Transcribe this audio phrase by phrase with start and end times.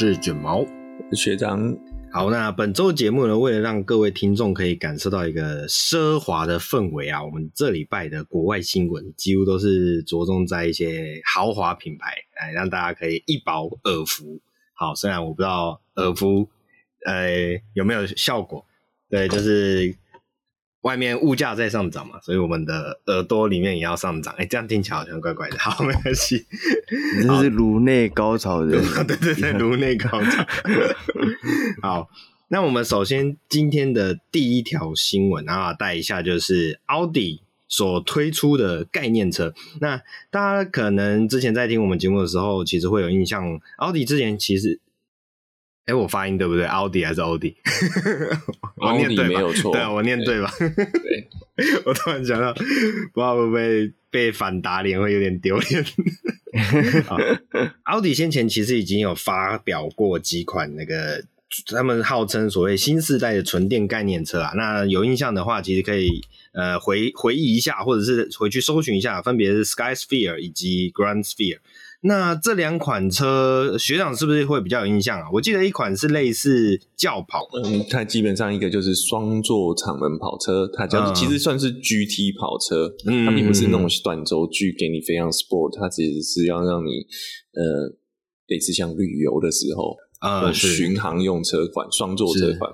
[0.00, 0.64] 是卷毛
[1.12, 1.76] 学长。
[2.10, 14.40] 好，那本周节目呢，为了让各位听众可以感受到一个奢华的氛围啊，我们这礼拜的国外新闻几乎都是着重在一些豪华品牌，来让大家可以一饱耳福。
[14.72, 16.48] 好，虽然我不知道耳福
[17.04, 18.64] 呃有没有效果，
[19.10, 19.94] 对，就是。
[20.82, 24.32] 外面物价在上涨嘛，所以我们的耳朵里面也要上涨。
[24.34, 25.56] 哎、欸，这样听起来好像怪怪的。
[25.60, 26.46] 好，没关系。
[27.18, 28.80] 你这是颅内高潮的。
[29.04, 30.46] 对对对，颅内高潮。
[31.82, 32.08] 好，
[32.48, 39.52] 那我们首先今天的第一条新闻，然后带一下，就是奥迪所推出的概念车。
[39.80, 44.80] 那大家可能之前在听我们节目的时候，其实会有印象，奥迪之前其实。
[45.86, 46.64] 哎，我发音对不对？
[46.66, 47.56] 奥迪还是欧迪？
[48.76, 50.52] 我念对没有错，对，我念对吧？
[50.58, 55.84] 对，对 我突然想到，不知道会不会被反打脸，会有点丢脸。
[57.84, 61.24] 奥迪先前其实已经有发表过几款那个，
[61.66, 64.52] 他们号称所谓新世代的纯电概念车啊。
[64.56, 71.58] 那有印象的话，其实可以呃回回忆一下，或者是回去搜寻一下，分别是 Sky Sphere 以及 Grand Sphere。
[72.02, 75.26] 那这两款车，学长是不是会比较有印象啊？
[75.34, 87.06] 我记得一款是类似轿跑，嗯，它基本上一个就是双座敞门跑车，它叫、嗯、其实算是 GT 跑车，嗯，它并不是那种短轴距给你非常 sport，它其实是要让你
[87.52, 87.94] 呃，
[88.46, 92.72] 类似像旅游的时候，呃，巡航用车款，双座车款。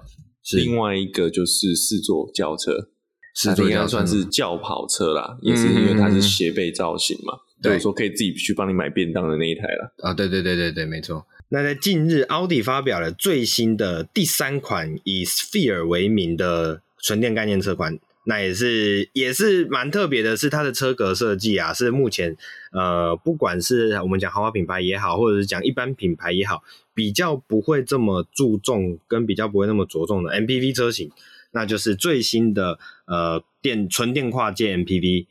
[0.54, 2.90] 另外一个就是四座轿车，
[3.34, 7.34] 四座应该算是轿跑车啦，嗯、也是因为它是斜背造型嘛。
[7.62, 10.12] 对，说可以自己去帮你买便当的那一台了啊！
[10.12, 11.26] 对对对对对，没错。
[11.48, 22.36] 那在近日，奥迪发表了最新的第三款以 Sphere 为名的纯电概念车款，那也是也是蛮特别的，是它的车格设计啊，是目前
[22.72, 26.62] 呃，不管是我们讲豪华品牌也好，或者是讲一般品牌也好，
[26.92, 31.10] 比较不会这么注重跟比较不会那么着重的 MPV 车型，
[31.52, 35.26] 那就是最新的呃电纯电跨界 MPV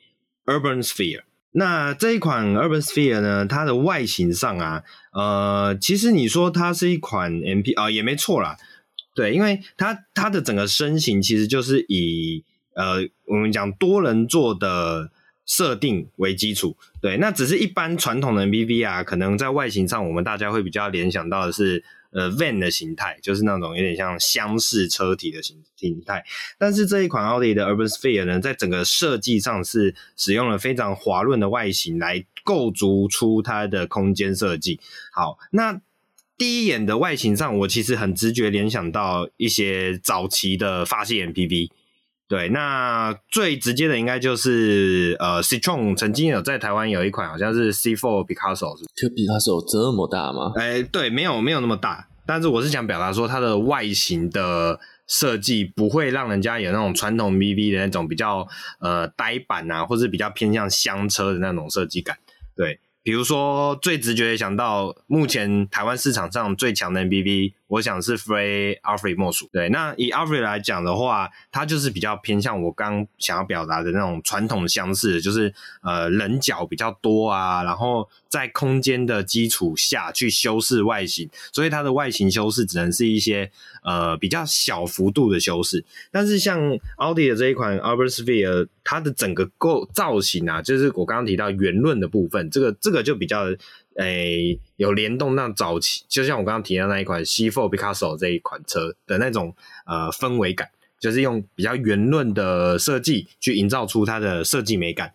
[0.46, 1.22] Urban Sphere。
[1.56, 4.84] 那这一款 Urban Sphere 呢，它的外形上啊，
[5.14, 8.58] 呃，其实你说它是一款 MP 啊，也没错啦，
[9.16, 12.44] 对，因为它它的整个身形其实就是以
[12.76, 15.10] 呃我们讲多人座的
[15.46, 21.84] 设定为基础，对，那只是一般传统的 MPV 啊，可能在外形上我们大家会比较联想到的是。
[22.16, 26.24] 呃，van 的形态就是那种有点像厢式车体的形形态，
[26.58, 34.80] 但是这一款奥迪的 Urban Sphere 呢，在整个设计上是使用了非常滑润的外形来构筑出它的空间设计。
[35.12, 35.82] 好，那
[36.38, 41.70] 第一眼的外形上，我其实很直觉联想到一些早期的法系 MPV。
[42.28, 50.52] 对，那最直接的应该就是呃，Citroen 曾经有在台湾有一款好像是 C4 Picasso，这 Picasso 这么大吗？
[50.56, 58.48] 哎，对，没有没有那么大，但是我是想表达说它的外形的设计不会让人家有那种传统 MPV 的那种比较
[58.80, 62.18] 呃呆板啊，或是比较偏向厢车的那种设计感，
[62.56, 62.80] 对。
[63.04, 69.50] 比如说，最直觉想到目前台湾市场上最强的 MPV，我想是非 Alphard 莫属。
[69.52, 83.52] 对，那以 Alphard 来讲的话，它就是比较偏向我刚想要表达的那种传统厢式，就是呃棱角比较多啊，然后在空间的基础下去修饰外形，所以它的外形修饰只能是一些
[83.84, 85.84] 呃比较小幅度的修饰。
[86.12, 86.60] 但是像
[86.98, 92.76] 奥迪的这一款 Urban Sphere，它的整个构造型啊，就是我刚刚提到圆润的部分，这个。
[92.86, 93.46] 这个就比较
[93.98, 100.70] 诶、有联动，那早期就像我刚刚提到那一款 C4 Picasso 这一款车的那种呃氛围感，
[101.00, 105.14] 就是用比较圆润的设计去营造出它的设计美感。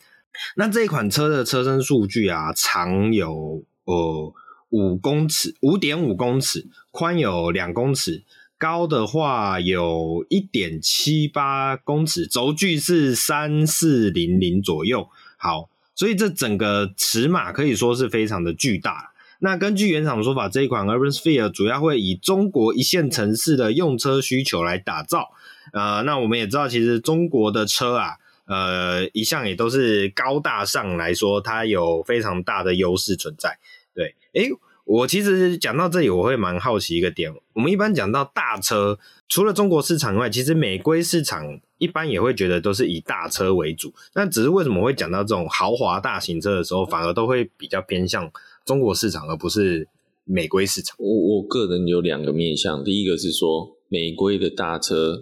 [0.57, 4.35] 那这一款车的车身数据啊，长有呃
[4.71, 8.23] 五公尺，五点五公尺，宽有两公尺，
[8.57, 15.09] 高的话有一点七八公尺，轴距是三四零零左右。
[15.37, 15.70] 好。
[16.01, 19.13] 所以这整个尺码可以说是非常的巨大。
[19.41, 25.29] 那根据原厂的说法，这一款 Urban Sphere 主要会以中国一线城市的用车需求来打造。
[25.75, 28.15] 呃，那我们也知道，其实中国的车啊，
[28.47, 33.59] 呃，一向也都是高大上来说，它有非常大的优势存在。
[33.95, 34.49] 对，诶，
[34.87, 37.31] 我其实讲到这里，我会蛮好奇一个点。
[37.53, 38.99] 我们一般讲到大车，
[39.29, 41.61] 除了中国市场以外，其实美规市场。
[41.81, 48.31] 一般也会觉得都是以大车为主，那只是为什么会讲到这种豪华大型车的时候，反而都会比较偏向
[48.65, 49.89] 中国市场，而不是
[50.25, 50.95] 美规市场？
[51.01, 55.17] 我我个人有两个面向，第一个是说美规的大车，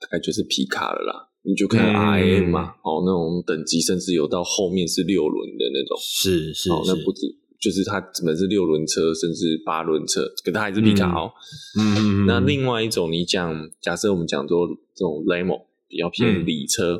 [0.00, 7.38] 大概就是皮卡了啦，你就看 RM 嘛，嗯、哦，那种等级甚至有到后面是六轮的那种，是是，哦，那不止。
[7.62, 11.30] 就是它只能是六轮车，甚至八轮车，可它还是皮卡哦。
[11.78, 12.26] 嗯嗯。
[12.26, 15.62] 那另外一种，你讲，假设我们讲说这种 Limo
[15.92, 16.96] 比较偏礼车，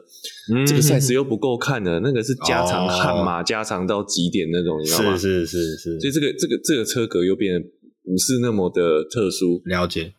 [0.52, 5.16] 嗯、这个赛事又不够看的，那个是加长悍马，加长到极点那种，你知道吗？
[5.16, 5.98] 是是是是。
[5.98, 7.60] 所以这个这个这个车格又变得
[8.04, 9.62] 不是那么的特殊。
[9.64, 10.12] 了解。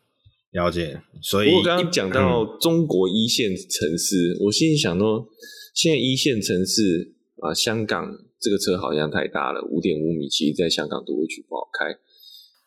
[0.53, 5.27] 了解，所以我刚刚讲到中国一线城市，嗯、我心里想说，
[5.73, 8.05] 现在一线城市啊，香港
[8.39, 11.89] 这个车好像太大了，五点五米，其实在香港都会去不好开。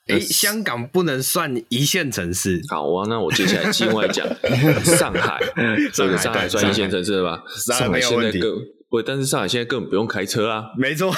[0.06, 2.62] 哎、欸，香港不能算一线城市。
[2.68, 4.26] 好啊，那我接下来另外讲
[4.84, 5.40] 上海，
[5.92, 7.42] 这个上海算一线城市了吧？
[7.48, 8.56] 上海现在更
[8.88, 10.66] 不，但是上海现在根本不用开车啊。
[10.76, 11.12] 没错，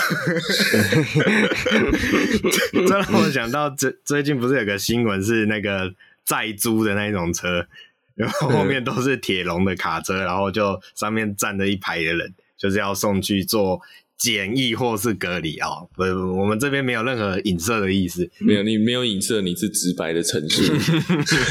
[2.86, 5.92] 这让我想到最最近不是有个新闻是那个。
[6.28, 7.66] 载租的那一种车，
[8.14, 13.80] 然后后面都是铁笼的卡车，然后就上面站着一排的人，就是要送去做
[14.18, 15.88] 检疫或是隔离啊、哦。
[15.94, 16.02] 不，
[16.36, 20.62] 我们这边没有任何影射的意思，没有，你没有影射，你是直白的陈述。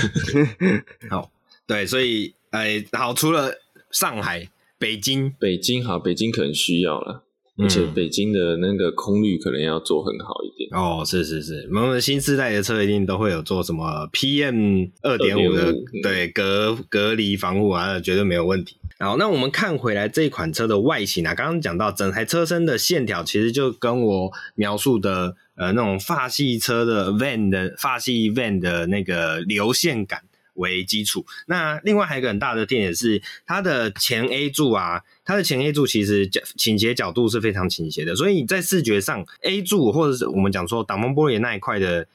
[1.10, 1.32] 好，
[1.66, 3.52] 对，所以，哎，好，除了
[3.92, 7.24] 上海、北京，北京好，北京可能需要了。
[7.60, 15.74] 而且北京的那个空滤可能要做很好一点哦，是是是，我们新世代的车一定都会有做什么 PM 二点五的
[16.04, 18.76] 对隔隔离防护啊，绝对没有问题。
[19.00, 30.24] 好，那我们看回来这一款车的外形啊，刚刚讲到整台车身的线条其实就跟我描述的呃那种法系车的 van 的法系 van 的那个流线感
[30.56, 31.24] 为基础。
[31.46, 35.04] 那另外还有一个很大的点也是它的前 A 柱啊。
[35.24, 42.08] 它的前 A 柱其实角倾斜角度是非常倾斜的，所以在视觉上 A 柱或者是我们讲说挡风玻璃那一块的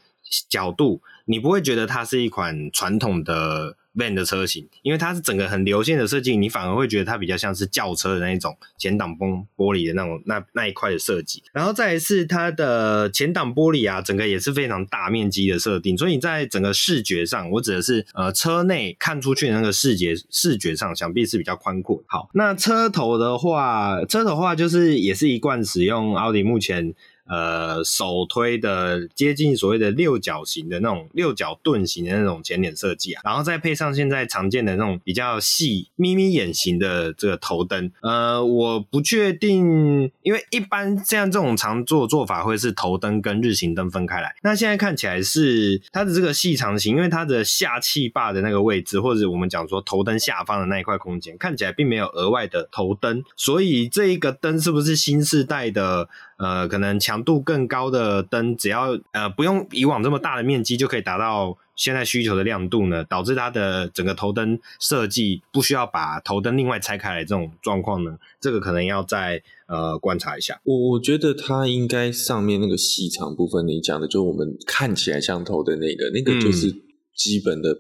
[0.49, 3.77] 角度，你不会觉得它是一款传统的。
[3.95, 11.43] Van 的车型，因为它是整个很流线的设计，你反而会觉得它比较像是轿车的那一种前挡风玻璃的那种那那一块的设计。
[11.53, 22.03] 然后再来是它的前挡玻璃啊，整个也是非常大面积的设定，所以在整个视觉上，我指的是呃车内看出去的那个视觉视觉上，想必是比较宽阔。
[22.07, 26.95] 好，那车头的话，车头的话就是也是一贯使用奥迪目前。
[27.29, 37.91] 呃，首推的接近所谓的六角形的那种六角盾形的那种前脸设计啊，然后再配上现在常见的那种比较细眯眯眼型的这个头灯。
[38.03, 44.35] 呃，我不确定，因为一般像这种常做做法会是头灯跟日行灯分开来。
[44.43, 56.09] 那现在看起来是它的这个细长型，因为它的下气坝的那个位置，或者我们讲说头灯下方的那一块空间，看起来并没有额外的头灯，所以这一个灯是不是新世代的？
[56.43, 70.61] 呃，可能强度更高的灯，只要呃不用以往这么大的面积就可以达到现在需求的亮度呢，导致它的整个头灯设计不需要把头灯另外拆开来这种状况呢，这个可能要再呃观察一下。
[70.65, 76.73] 我我觉得它应该上面那个细长部分，你讲的就是我们看起来像头的那个，那个就是
[77.15, 77.73] 基本的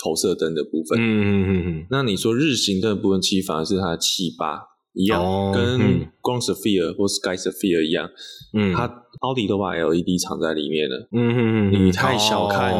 [0.00, 0.96] 投射灯的部分。
[1.00, 1.86] 嗯嗯嗯嗯。
[1.90, 4.73] 那你说日行灯的部分，其实反而是它的气坝。
[4.94, 8.08] 一样，哦、跟 Grand Sphere 或 Sky Sphere 一样，
[8.52, 12.72] 嗯，它奥迪都把 LED 藏在里面了，嗯嗯嗯，你太小看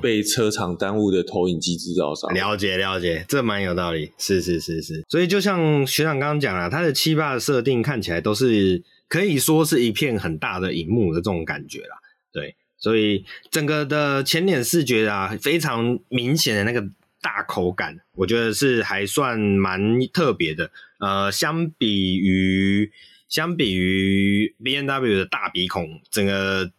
[0.00, 2.32] 被车厂耽误的投影机制造商。
[2.32, 5.04] 了解了解，这蛮有道理，是是是是。
[5.08, 11.96] 所以就像学长刚刚讲了，它的七八的设定看起来都是可以说是一片很大的荧幕的这种感觉啦，
[12.32, 16.88] 对，所以整个的前脸视觉啊，非常明显的那个。
[17.20, 20.70] 大口感，我觉得是还算蛮特别的。
[20.98, 22.90] 呃，相比于
[23.28, 26.70] 相比于 BMW 的大鼻孔，整个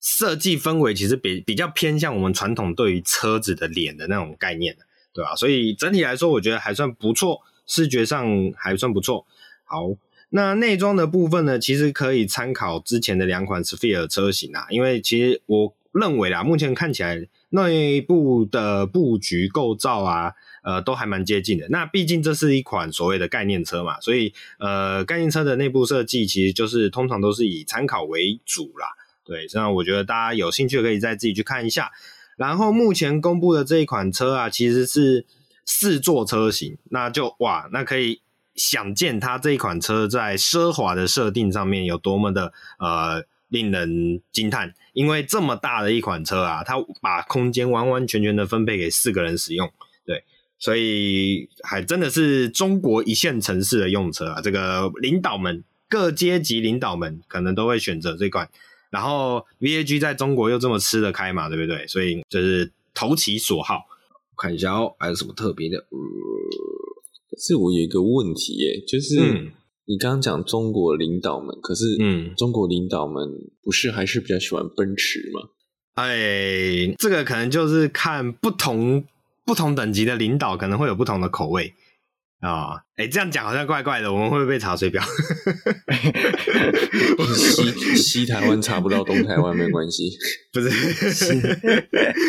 [0.00, 4.76] 设计氛围其实比比较偏向我们传统对于车子的脸的那种概念，
[5.12, 5.34] 对吧？
[5.34, 9.26] 所以整体来说，我觉得还算不错，视觉上还算不错。
[9.64, 9.90] 好，
[10.30, 17.28] 那内装的部分呢，其实可以参考之前的两款 Sphere 车型啊，因为其实我认为啦，目前看起来。
[17.50, 20.34] 内部的布局构造啊，
[20.68, 21.66] 呃，都还蛮接近的。
[21.70, 28.88] 那毕竟这是一款所谓的概念车嘛，所以呃，概念车的内部设计其实就是通常都是以参考为主啦。
[29.24, 31.90] 对，这样我觉得大家有兴趣可以再自己去看一下。
[32.36, 35.24] 然后目前公布的这一款车啊，其实是
[35.64, 38.20] 四座车型，那就哇，那可以
[38.54, 43.24] 想见它这一款车在奢华的设定上面有多么的呃。
[43.50, 49.72] 令人惊叹，因为这么大的一款车啊，它把空间完完全全的分配给四个人使用，
[50.58, 54.40] 所以还真的是中国一线城市的用车啊。
[54.40, 58.48] 这个领导们，各阶级领导们可能都会选择这款。
[58.90, 61.86] 然后 VAG 在中国又这么吃得开嘛，对不对？
[61.86, 63.86] 所以就是投其所好。
[64.36, 65.86] 看一下哦，还有什么特别的？
[67.38, 69.20] 是我有一个问题耶，就是。
[69.20, 69.52] 嗯
[69.90, 73.26] 你刚刚讲中国领导们，可是嗯，中国领导们
[73.62, 75.48] 不是还是比较喜欢奔驰吗？
[75.94, 79.02] 哎，这个可能就是看不同
[79.48, 81.72] 不同等级的领导可能会有不同的口味
[82.40, 82.84] 啊。
[82.96, 85.02] 哎、哦，这样讲好像怪怪的，我们会不会被查水表？
[87.34, 90.10] 西西台湾查不到东台湾没关系，
[90.52, 90.68] 不是。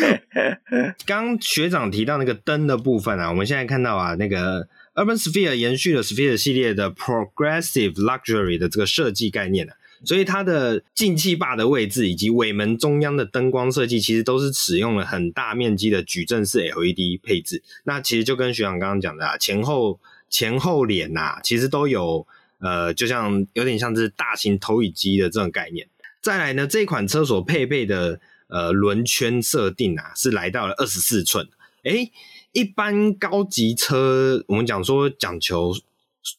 [1.04, 9.74] 刚学长提到那个灯的部分啊，我们现在看到啊，那个 Urban Sphere 延续了 Sphere 系列的 Progressive Luxury 的这个设计概念啊。
[10.02, 17.62] 所以它的进气坝的位置以及尾门中央的灯光设计，其实都是使用了很大面积的矩阵式 LED 配置。
[17.84, 22.26] 那其实就跟学长刚刚讲的啊，前后前后脸呐，其实都有
[22.58, 25.86] 呃，就像有点像是大型投影机的这种概念。
[26.22, 31.46] 再来呢，这款车所配备的呃轮圈设定啊，是来到了二十四寸。
[31.82, 32.10] 诶，
[32.52, 35.74] 一般高级车我们讲说讲求。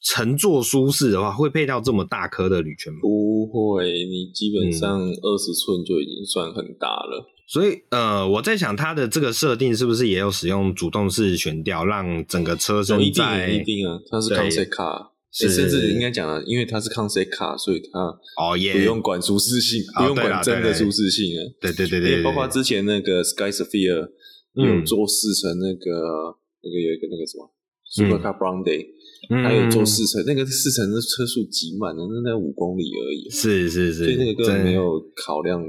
[0.03, 2.99] 乘坐舒适的话，会配到这么大颗的铝圈吗？
[3.01, 7.25] 不会，你基本上二十寸就已经算很大了。
[7.25, 17.99] 嗯、所以，呃，我在想它的这个设定是不是也有使用主动式悬吊，让整个车身在、哦、一定一定啊，它是 concept car，甚至应该讲啊，因为它是 concept car，所以它
[18.37, 21.41] 哦也不用管舒适性，哦、不用管真的舒适性啊。
[21.59, 24.09] 对对对对，对，包括之前那个 Sky Sphere
[24.53, 27.51] 有做试乘那个、嗯、那个有一个那个什么
[27.93, 28.87] Supercar Brown Day。
[29.29, 33.29] 还有做四层，那个四层的车速极慢的，那才五公里而已。
[33.29, 35.61] 是是是，所以那个根本没有考量，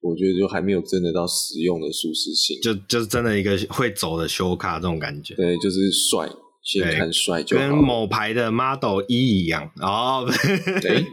[0.00, 2.56] 我觉得就还没有真的到实用的舒适性。
[2.62, 5.34] 就就是真的一个会走的修卡这种感觉。
[5.34, 6.26] 对，就是帅，
[6.62, 7.62] 先看帅就好。
[7.62, 10.26] 跟某牌的 Model 一一样哦。
[10.80, 11.04] 对。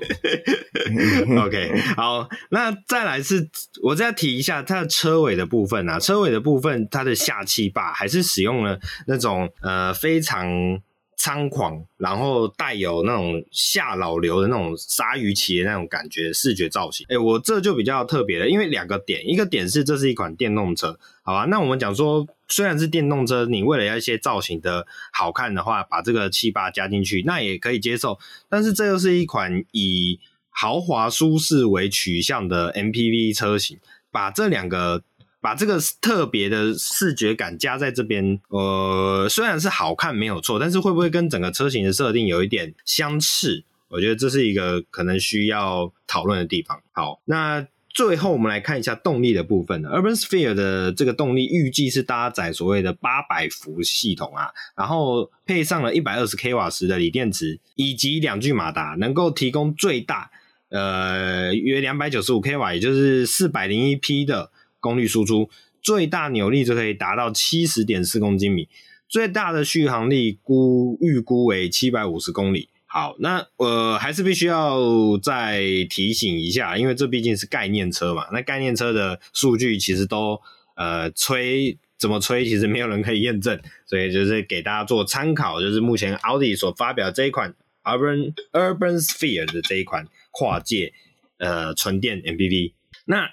[1.37, 3.49] OK，好，那再来是，
[3.83, 10.81] 我再提一下它的车尾的部分啊，车尾的部分它的下气坝还是使用了那种呃非常。
[11.19, 17.05] 猖狂，然后带有那种下老流的那种鲨鱼鳍的那种感觉，视觉造型。
[17.09, 21.43] 哎，我这就比较特别了，因为两个点，一个点是这是一款电动车，好吧？
[21.49, 28.17] 那我们讲说，虽然是电动车，你为了要一些造型的好看的话，把这个气坝加进去，那也可以接受。
[28.47, 33.77] 但是这又是一款以豪华舒适为取向的 MPV 车型，
[34.09, 35.03] 把这两个。
[35.41, 43.63] 把这个特别的视觉感加在这边，呃，虽然是好看没有错，但是会不会跟整个车型的设定有一点相似？
[43.87, 46.81] 我觉得这是一个可能需要讨论的地方。
[46.91, 49.81] 好，那最后我们来看一下动力的部分。
[49.83, 60.29] Urban Sphere 的这个动力预计是搭载所谓的八百伏系统啊，然后配上了一百二十 k 瓦时的锂电池以及两具马达，能够提供最大
[60.69, 64.51] 呃约两百九十五 k 瓦，也就是四百零一匹的。
[64.79, 65.49] 功率输出
[65.81, 68.67] 最大扭力就可以达到七十点四公斤米，
[69.07, 72.69] 最大的续航力估预估为七百五十公里。
[72.85, 78.27] 好，那呃还是必须要再提醒一下，因为这毕竟是概念车嘛。
[78.33, 80.41] 那概念车的数据其实都
[80.75, 85.61] 呃吹怎么吹，其实没有人可以验证，所以就是给大家做参考。
[85.61, 90.93] 就是目前奥迪所发表这一款 Urban Urban Sphere 的这一款跨界
[91.37, 92.73] 呃纯电 MPV，
[93.05, 93.29] 那。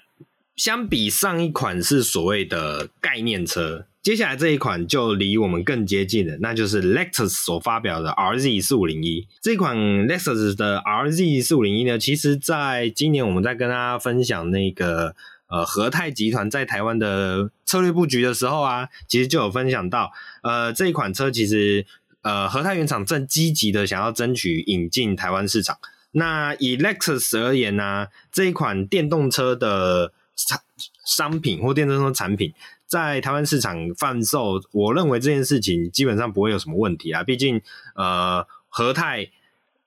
[0.57, 9.27] 相比上一款是所谓的概念车，接下来这一款就离我们更接近了，那就是 Lexus 所发表的 RZ 四五零一。
[9.39, 15.15] 这款 Lexus 的 RZ 四五零一呢，其实在今年我们在跟大家分享那个
[15.47, 20.11] 呃和泰集团在台湾的策略布局的时候啊，其实就有分享到，
[20.41, 21.85] 呃这一款车其实
[22.23, 25.77] 呃和泰原厂正积极的想要争取引进台湾市场。
[26.13, 30.61] 那以 Lexus 而言呢，啊，这一款电动车的产
[31.05, 32.53] 商品或电动车产品
[32.85, 37.23] 在台湾市场贩售，我认为这件事情基本上不会有什么问题啊。
[37.23, 37.61] 毕竟，
[37.95, 39.29] 呃，和泰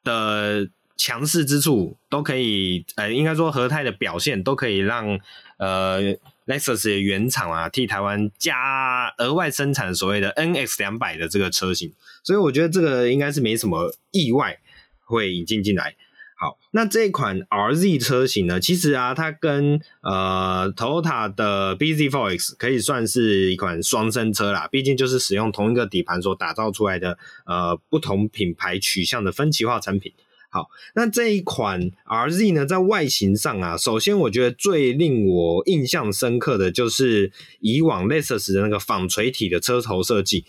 [0.03, 5.19] 的强势之处都可以，呃，应该说和泰的表现都可以让
[5.57, 6.15] 呃
[6.47, 11.93] Lexus 的原厂啊替台湾加额外生产所谓的 NX 两百的这个车型，
[12.23, 14.59] 所以我觉得这个应该是没什么意外
[15.05, 15.95] 会引进进来。
[16.43, 30.15] 好，那这一款 RZ 车型呢，其实啊，它跟呃 Toyota 的 bZ4X 可以算是一款双生车啦，毕竟就是使用同一个底盘所打造出来的呃不同品牌取向的分歧化产品。
[30.49, 37.31] 好，那这一款 RZ 呢，在外形上啊，首先我觉得最令我印象深刻的就是
[37.61, 40.47] 以往 Lexus 的那个纺锤体的车头设计。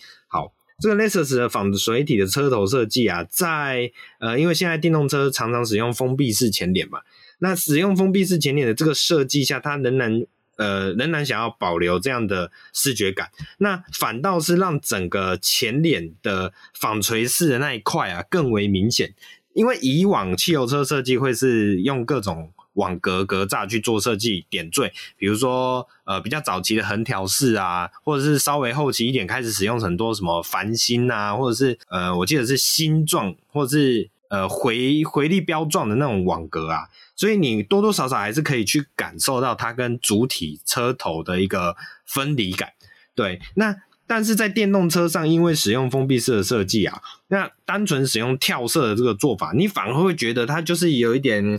[0.82, 7.02] 这个 Lexus 的仿水体的车头设计啊，在呃，因为现在电动车常常使用封闭式前脸嘛，
[7.38, 10.26] 那使用封闭式前脸的这个设计下，它仍然
[10.58, 19.14] 呃仍然想要保留这样的视觉感，那反倒是让整个前脸的纺锤式的那一块啊更为明显，
[19.54, 41.76] 因为以往汽油车设计会是用各种网格格栅去做设计点缀，比如说呃比较早期的横条式啊，或者是稍微后期一点开始使用很多什么繁星啊，或者是呃我记得是星状或者是呃回回力镖状的那种网格啊，所以你多多少少还是可以去感受到它跟主体车头的一个
[42.06, 42.74] 分离感。
[43.16, 43.76] 对，那。
[44.14, 51.58] 但是在电动车上，因为使用封闭式的设计啊，那单纯使用跳色的这个做法，你反而会觉得它就是有一点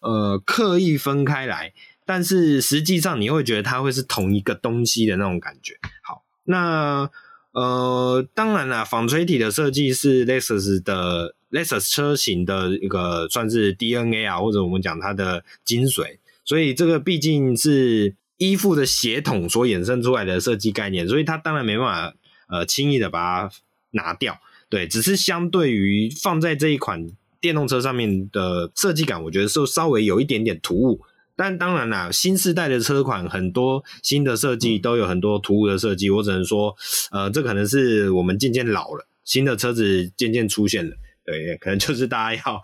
[0.00, 1.74] 呃刻意分开来，
[2.06, 5.74] 但是实际上你会觉得它会是同一个东西的那种感觉。
[6.02, 7.10] 好，那
[7.52, 18.14] 呃当然啦，纺锤体的设计是 Lexus 的 Lexus 车型的一个算是 DNA 啊，或者我们讲它的精髓，所以这个毕竟是。
[18.36, 22.14] 依附的血统所衍生出来的设计概念，所以它当然没办法
[22.48, 23.56] 呃轻易的把它
[23.90, 24.38] 拿掉，
[24.68, 27.06] 对，只是相对于放在这一款
[27.40, 31.00] 电动车上面的设计感，我觉得是稍微有一点点突兀。
[31.36, 36.76] 但当然啦，新世代的车款很多新的设计都有很多突兀的设计，我只能说，
[37.10, 42.62] 呃，这可能是我们渐渐老了，新的车子渐渐出现了，对，可能就是大家要。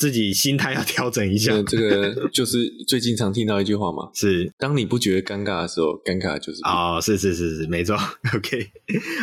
[0.00, 1.52] 自己心态要调整一下。
[1.64, 7.94] 这个就是最近常听到一句话嘛， 是当你不觉得尴尬的时候，尴尬就是哦，是是是是，没错。
[8.34, 8.70] OK，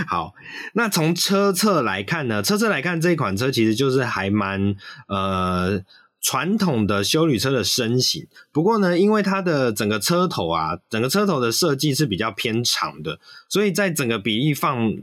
[0.08, 0.34] 好，
[0.76, 4.76] 那从车侧来看呢，车侧来看这一款车其实就是还蛮
[5.08, 5.82] 呃
[6.22, 8.28] 传统的休旅车的身形。
[8.52, 13.20] 不过呢，因为它的整个车头啊，整个车头的设计是比较偏长的，
[13.50, 14.94] 所以在整个比例放。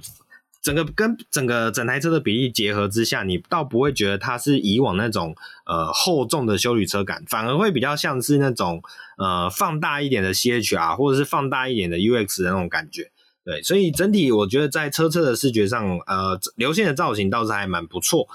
[0.65, 8.83] 整个跟整个整台车的比例结合之下，你倒不会觉得它是以往那种呃厚重的休旅车感，反而会比较像是那种
[9.19, 13.11] 呃放大一点的 CHR 或者是放大一点的 UX 的那种感觉。
[13.45, 18.27] 对，所以整体我觉得在车侧的视觉上，呃，流线的造型倒是还蛮不错。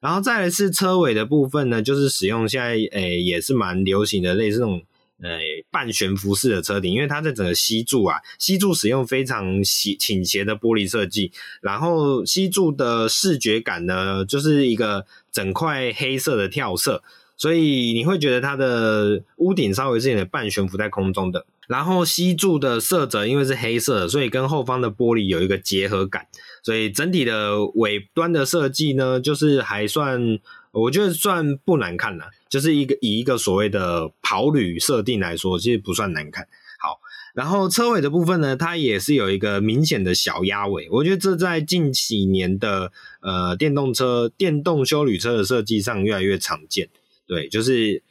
[0.00, 4.82] 然后再来是车尾的部分呢，就是使用现在诶、也是蛮流行的类似那种。
[5.22, 5.38] 呃，
[5.70, 17.02] 半悬浮式的车顶，因为它在整个吸柱啊吸柱使用非常斜倾斜的玻璃设计，然后吸柱的视觉感呢，就是一个整块黑色的跳色，
[17.36, 21.46] 所以你会觉得它的屋顶稍微是有点半悬浮在空中的。
[21.66, 26.26] 然后吸柱的色泽因为是黑色，所以跟后方的玻璃有一个结合感，
[26.62, 30.38] 所以整体的尾端的设计呢，就是还算。
[30.72, 36.46] 我觉得算不难看了，就是一个以一个所谓的跑旅设定来说，其实不算难看。
[36.78, 37.00] 好，
[37.34, 46.88] 然后车尾的部分呢，它也是有一个明显的小鸭尾，我觉得这在近几年的呃电动车、电动休旅车的设计上越来越常见。
[47.26, 48.02] 对，就是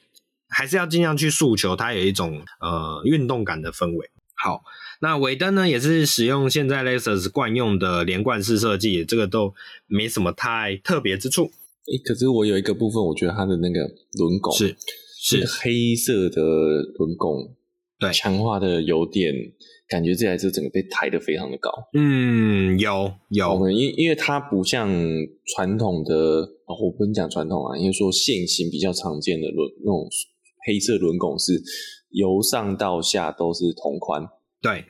[0.49, 4.09] 还是要尽量去诉求它有一种呃运动感的氛围。
[4.33, 4.63] 好，
[4.99, 9.53] 那尾灯呢，也是使用现在 Lexus 惯用的连贯式设计，这个都
[9.87, 11.51] 没什么太特别之处。
[11.85, 13.81] 诶，可是我有一个部分，我觉得它的那个
[14.17, 14.75] 轮拱是
[15.21, 16.41] 是、那个、黑色的
[16.97, 17.55] 轮拱，
[17.99, 19.31] 对，强化的有点
[19.87, 21.69] 感觉这台车整个被抬得非常的高。
[21.93, 24.89] 嗯，有有，因因为它不像
[25.53, 26.15] 传统的，
[26.65, 30.09] 哦，我不能讲传统啊，因为说现行比较常见的轮那种
[30.65, 31.61] 黑色轮拱是
[32.09, 34.23] 由上到下都是同宽。
[34.59, 34.83] 对，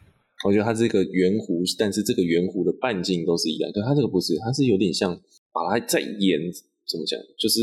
[0.45, 5.13] 我觉得它这个圆弧，但是这个圆弧的半径都是一样，对，它这个不是，它是有点像
[5.51, 6.39] 把它再延。
[6.87, 7.19] 怎么讲？
[7.39, 7.59] 就是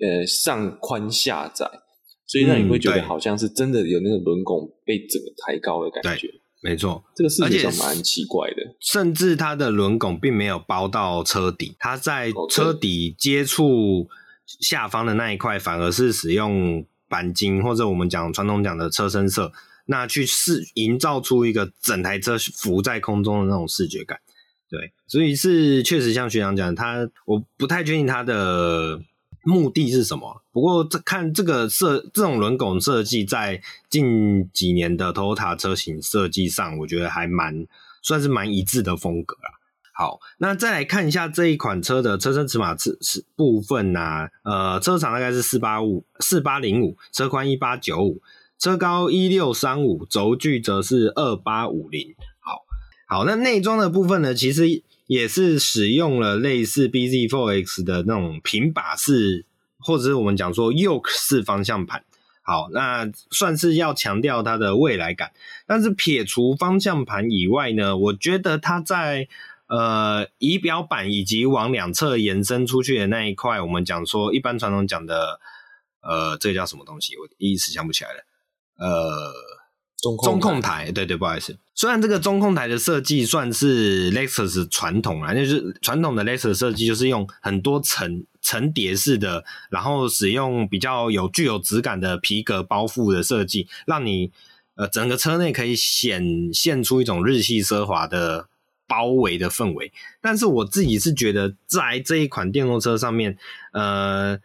[0.00, 1.64] 呃，上宽下窄，
[2.26, 6.28] 所以让你会觉得好像是真的有那个轮拱被整个抬高的感觉。
[6.62, 8.74] 没错，这个视觉上蛮奇怪的。
[8.80, 14.08] 甚至它的轮拱并没有包到车底，它在车底接触
[14.60, 19.52] 下方的那一块，反而是使用钣金或者我们讲传统讲的车身色，
[19.86, 24.18] 那去试营造出一个整台车浮在空中的那种视觉感。
[24.74, 29.00] 对，所以是确实像学长讲，他我不太确定他的
[29.44, 30.42] 目的是什么。
[30.50, 37.68] 不过这看这个设这种轮拱设计，在近几年的 Toyota 车型设计上，我觉得还蛮
[38.02, 39.62] 算是蛮一致的风格啊。
[39.92, 48.20] 好，那再来看一下这一款车的车身尺码尺尺部分呐、啊，呃，车长大概是四八五四八零五，车宽一八九五，
[48.58, 52.16] 车高一六三五，轴距则是二八五零。
[53.14, 59.46] 好，那内装的部分呢，其实也是使用了类似 BZ4X 的那种平把式，
[59.78, 62.04] 或者是我们讲说 Yoke 式方向盘。
[62.42, 65.30] 好，那算是要强调它的未来感。
[65.64, 69.28] 但是撇除方向盘以外呢，我觉得它在
[69.68, 75.38] 呃仪表板以及往两侧延伸出去的那一块，我们讲说一般传统讲的
[76.00, 78.24] 呃这个叫什么东西，我一时想不起来了。
[78.78, 79.32] 呃。
[80.22, 81.56] 中控台，对对，不好意思。
[81.74, 94.30] 虽然这个中控台的设计算是 Lexus 传统啊，就是传统的 Lexus 设计就是用很多层层叠式的，然后使用比较有具有质感的皮革包覆的设计，让你
[94.76, 98.46] 呃整个车内可以显现出一种日系奢华的
[98.86, 99.92] 包围的氛围。
[100.20, 103.36] 但是我自己是觉得，在这一款电动车上面，
[103.72, 104.38] 呃，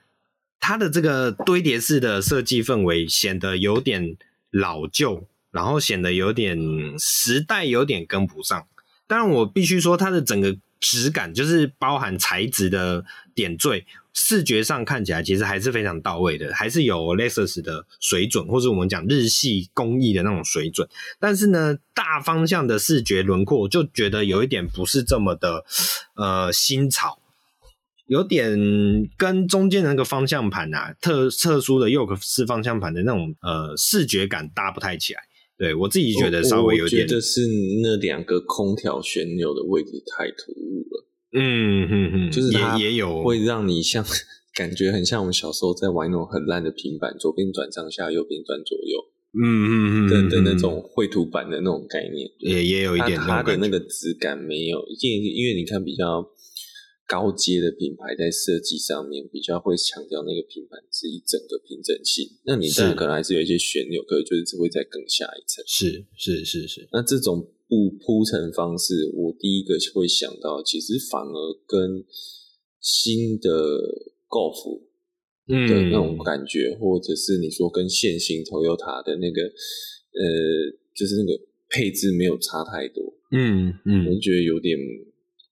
[0.59, 4.17] 它的这个堆叠式的设计氛围显得有点
[4.49, 5.27] 老旧。
[5.51, 6.57] 然后显得有点
[6.99, 8.67] 时代有点跟不上，
[9.07, 20.87] 当然我必须说它的整个质感，就是包含材质的点缀，视觉上看起来其实还是非常到位的，还是有 Lexus 的水准，或者我们讲日系工艺的那种水准。
[21.19, 25.65] 但是呢，大方向的视觉轮廓就觉得有一点不是这么的
[26.15, 27.19] 呃新潮，
[28.05, 35.23] 有点跟中间的那个方向盘啊，特特殊的 y o k 式方向盘的那种呃视觉感搭不太起来。
[35.59, 37.41] 对，我自己觉得稍微有点，我觉得是
[37.83, 41.05] 那两个空调旋钮的位置太突兀了。
[41.33, 44.03] 嗯嗯嗯，就是也也有会让你像
[44.55, 49.05] 感觉很像我们小时候在玩那种很烂的平板，左边转上下，右边转左右。
[49.31, 56.25] 嗯嗯嗯的的那种绘图板的那种概念，也也有一点它，它的那个质感没有，因为因为你看比较。
[57.09, 65.65] 高阶的品牌在设计上面比较会强调那个品牌是一整个平整性，那你当然可能还是有一些旋钮，可是就是只会再更下一层。
[65.65, 66.87] 是是是是。
[66.93, 72.05] 那这种不铺陈方式，我第一个会想到，其实反而跟
[72.79, 73.49] 新的
[74.29, 74.81] Golf
[75.47, 80.29] 的那种感觉，嗯、或者是你说跟现行 Toyota 的那个呃，
[80.95, 83.03] 就是那个配置没有差太多。
[83.31, 84.77] 嗯嗯，我觉得有点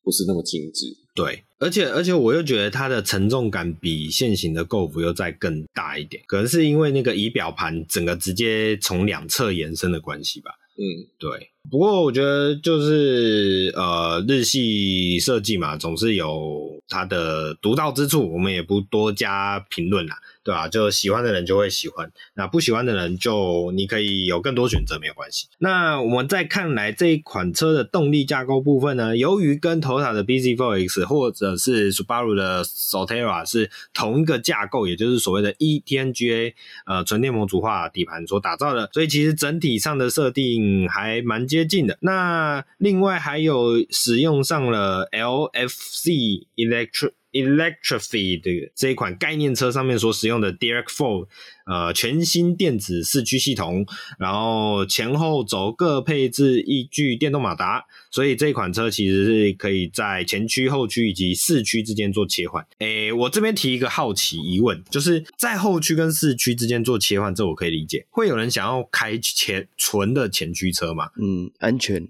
[0.08, 0.86] 不是那么精致。
[1.14, 10.52] 对，而且而且我又觉得它的承重感比现行的 Golf 又再更大一点，可能是因为那个仪表盘整个直接从两侧延伸的关系吧。
[10.78, 11.50] 嗯，对。
[11.70, 20.18] 不过我觉得就是呃，日系设计嘛，总是有它的独到之处，我们也不多加评论啦。
[20.44, 20.66] 对吧？
[20.66, 25.48] 就喜欢的人就会喜欢，那不喜欢的人就你可以有更多选择，没有关系。
[25.58, 36.54] 那我们再看来这一款车的动力架构部分呢，由于跟 Toyota 的 bZ4X 或者是 Subaru 的 Solterra 是同一个架构，也就是所谓的 eTNGA
[36.86, 41.98] 呃纯电模组化底盘所打造的，所以其实整体上的设定还蛮接接近的。
[42.02, 47.14] 那另外还有使用上了 LFC Electric。
[47.32, 51.28] Electrify 的这一款概念车上面所使用的 Direct4
[51.66, 53.86] 呃全新电子四驱系统，
[54.18, 62.66] 然后前后轴各配置一具电动马达，所以这款车其实是可以在前驱、后驱以及四驱之间做切换。
[62.80, 68.06] 诶，我这边提一个好奇疑问，就是在后驱跟四驱之间做切换，这我可以理解。
[68.10, 71.10] 会有人想要开前纯的前驱车吗？
[71.22, 72.08] 嗯，安全，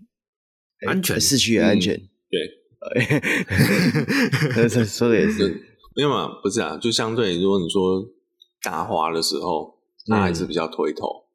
[0.86, 2.67] 安全，四驱也安全，嗯、对。
[4.86, 5.62] 说的也是，
[5.96, 6.30] 没有嘛？
[6.42, 8.06] 不是啊，就相对，如果你说
[8.62, 9.76] 打滑的时候，
[10.08, 11.26] 它还是比较推头，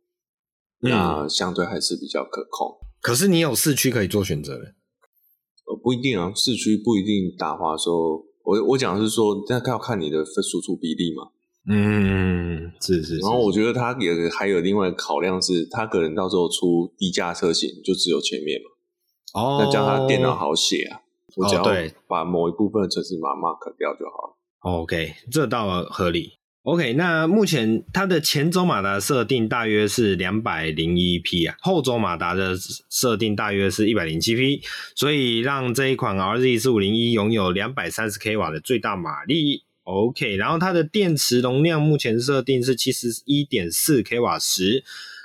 [0.82, 2.76] 嗯、那相对还是比较可控。
[3.00, 4.74] 可是你有四驱可以做选择的，
[5.66, 11.28] 呃，不一定啊，四驱不一定打滑的时候，我我讲的是说，那要看你的输出比例嘛。
[11.68, 13.18] 嗯，是是，是。
[13.18, 21.02] 然后我觉得它也还有另外考量是，它可能到时候出低价车型就只有前面嘛，哦，那这样它电脑好写啊。
[21.36, 21.64] 我只要
[22.06, 24.36] 把某一部分的城市码 mark 掉就好了。
[24.60, 26.34] OK，这倒合理。
[26.62, 32.54] OK，那目前它的前轴马达设定大约是两百零一匹啊，后轴马达的
[32.88, 34.62] 设定大约是一百零七匹，
[34.94, 39.64] 所以让这一款 RZ 四五零一拥有两百三十 k 瓦的最大马力。
[39.82, 44.84] OK，然后它的电池容量目前设定是七十一点四 k 瓦时，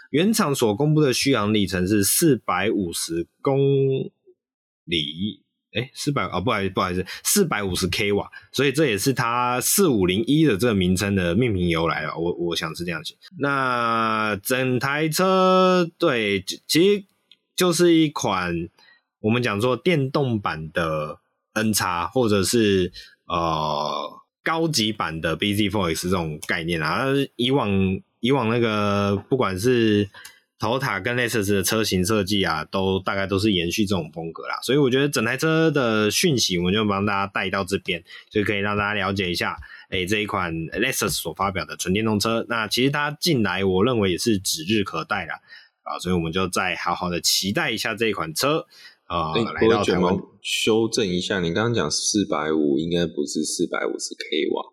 [0.09, 3.59] 原厂所公布的续航里程是四百五十公
[4.85, 5.43] 里。
[5.73, 12.15] 哎，四百哦，不好意思，不好意思，四百五十 k 瓦，所以这也是它四五零一的这个名称的命名由来了。
[12.17, 13.15] 我我想是这样子。
[13.37, 17.03] 那整台车对，其实
[17.55, 18.69] 就是一款
[19.19, 21.19] 我们讲说电动版的
[21.53, 22.91] N 叉或者是
[23.25, 27.05] 呃高级版的 bZ4X 这种概念啊。
[27.35, 27.69] 以往
[28.21, 30.09] 以往那个不管是
[30.59, 39.55] Toyota 跟 Lexus 的车型设计啊，都大概都是延续这种风格啦，所以我觉得整台车的讯息，我们就帮大家带到这边，就可以让大家了解一下，
[39.89, 45.35] 哎、欸，这一款 Lexus 所发表的纯电动车，那其实它进来，我认为也是指日可待啦，
[45.83, 48.65] 啊，所以我们就再好好的期待一下这一款车
[49.05, 50.17] 啊，呃欸、来到台湾。
[50.41, 54.63] 修正一下，你刚刚讲四百五，应该不是四百五十 k 瓦，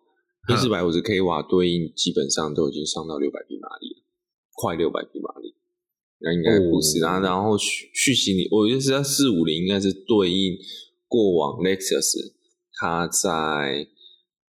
[0.49, 4.03] 因为四百五十 k 瓦对应基本上都已经上到六百匹马力了，
[4.55, 5.53] 快六百匹马力。
[6.19, 7.17] 那应该不是啊。
[7.17, 10.57] 哦、然后续续行李，我觉得是在四五零应该是对应
[11.07, 12.33] 过往 Lexus，
[12.73, 13.29] 它在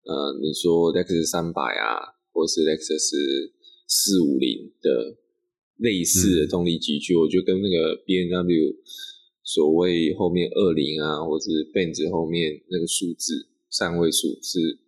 [0.05, 3.51] 呃，你说 Lexus 三百啊，或是 Lexus
[3.89, 5.17] 四五零的
[5.79, 8.77] 类似的动力集聚，嗯、我觉得跟那个 B N W
[9.43, 14.79] 所谓后面二零啊，或者是 Benz 后面那个数字三位数是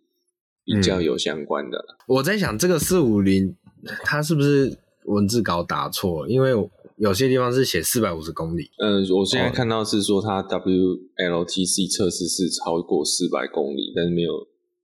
[0.63, 1.77] 比较有相关的。
[1.77, 3.55] 嗯、我在想这个四五零，
[4.03, 4.77] 它是不是？
[5.07, 6.51] 文字稿打错，因为
[6.97, 8.69] 有些地方是写四百五十公里。
[8.77, 14.31] 嗯，我现在看到是说它 WLTC 测试是超过四百公里，但是没有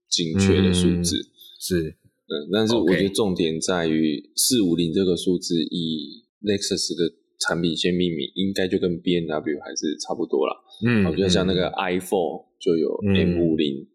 [0.08, 1.16] 精确的数字。
[1.16, 10.54] 嗯、是，嗯，但是我觉得重点在于四五零这个数字，以 Lexus 的产品线命名，应该就跟 B N W 还是差不多啦。
[10.86, 13.86] 嗯，我觉得像那个 i4 就有 M 五零，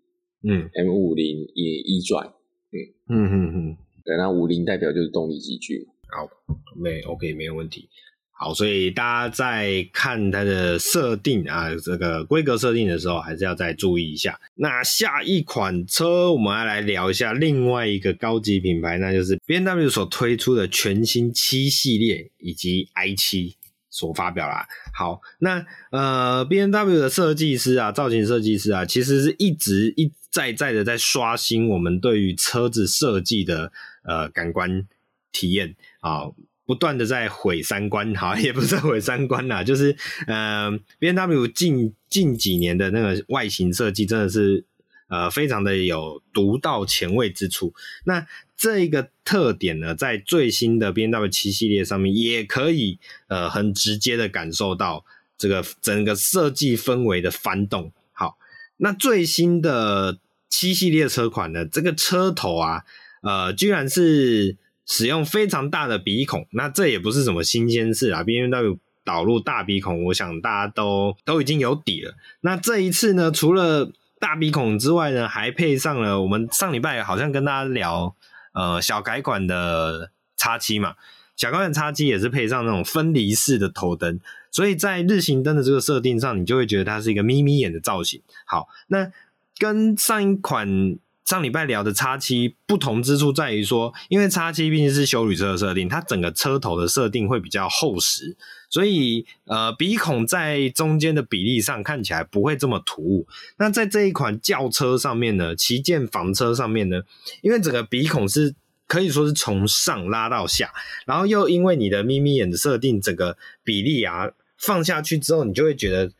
[0.44, 2.34] 嗯，M 五零也 e-drive，
[2.72, 2.78] 嗯。
[3.10, 5.88] 嗯嗯嗯，对，那五零代表就是动力级距。
[6.10, 6.30] 好，
[6.76, 7.89] 没 OK，没有问题。
[8.32, 14.39] 好，所以大家在看它的设定啊，这个规格设定的时候，还是要再注意一下。
[14.56, 23.58] 那下一款车，我们要来聊一下另外一个高级品牌，那就是 BMW 所推出的全新七系列以及 i 七
[23.89, 24.65] 所发表啦。
[24.93, 33.74] 好，那呃，BMW 的设计师啊，造型设计师啊，其实是一直一再再的在刷新我们对于车子设计的
[34.06, 34.88] 呃感官
[35.34, 35.76] 体验。
[35.99, 36.23] 啊，
[36.65, 44.63] 不断的在毁三观，好，也不是毁三观啦，就是呃，BMW 近近几年的那个外形设计真的是
[45.07, 47.73] 呃非常的有独到前卫之处。
[48.05, 55.03] 那这一个特点呢，在最新的 BMW 七系列上面也可以呃很直接的感受到
[55.38, 57.91] 这个整个设计氛围的翻动。
[58.13, 58.38] 好，
[58.77, 62.83] 那最新的七系列车款呢，这个车头啊，
[63.21, 64.55] 呃，居然是。
[64.89, 68.23] 使用非常大的鼻孔，那这也不是什么新鲜事啊。
[68.23, 72.15] BMW 导入大鼻孔，我想大家都都已经有底了。
[72.41, 78.15] 那这一次呢，除了大鼻孔之外呢，还配上了我们上礼拜好像跟大家聊，
[78.54, 80.95] 呃，小改款的 X7 嘛，
[81.36, 88.19] 小改款 X7 也是配上那种分离式的头灯，所以在日行灯的这个设定上，你就会觉得它是一个眯眯眼的造型。
[88.45, 89.12] 好，那
[89.60, 90.97] 跟上一款。
[91.30, 98.36] 上礼拜聊的 X7 不同之处在于说，因为 X7 毕竟是休旅车的设定，它整个车头的设定会比较厚实，
[98.68, 103.28] 所以呃鼻孔在中间的比例上看起来不会这么突兀。
[103.60, 107.04] 那在这一款轿车上面呢，旗舰房车上面呢，
[107.44, 108.56] 因为整个鼻孔是
[108.88, 110.74] 可以说是从上拉到下，
[111.06, 116.12] 然后又因为你的眯眯眼的设定，整个比例啊放下去之后，你就会觉得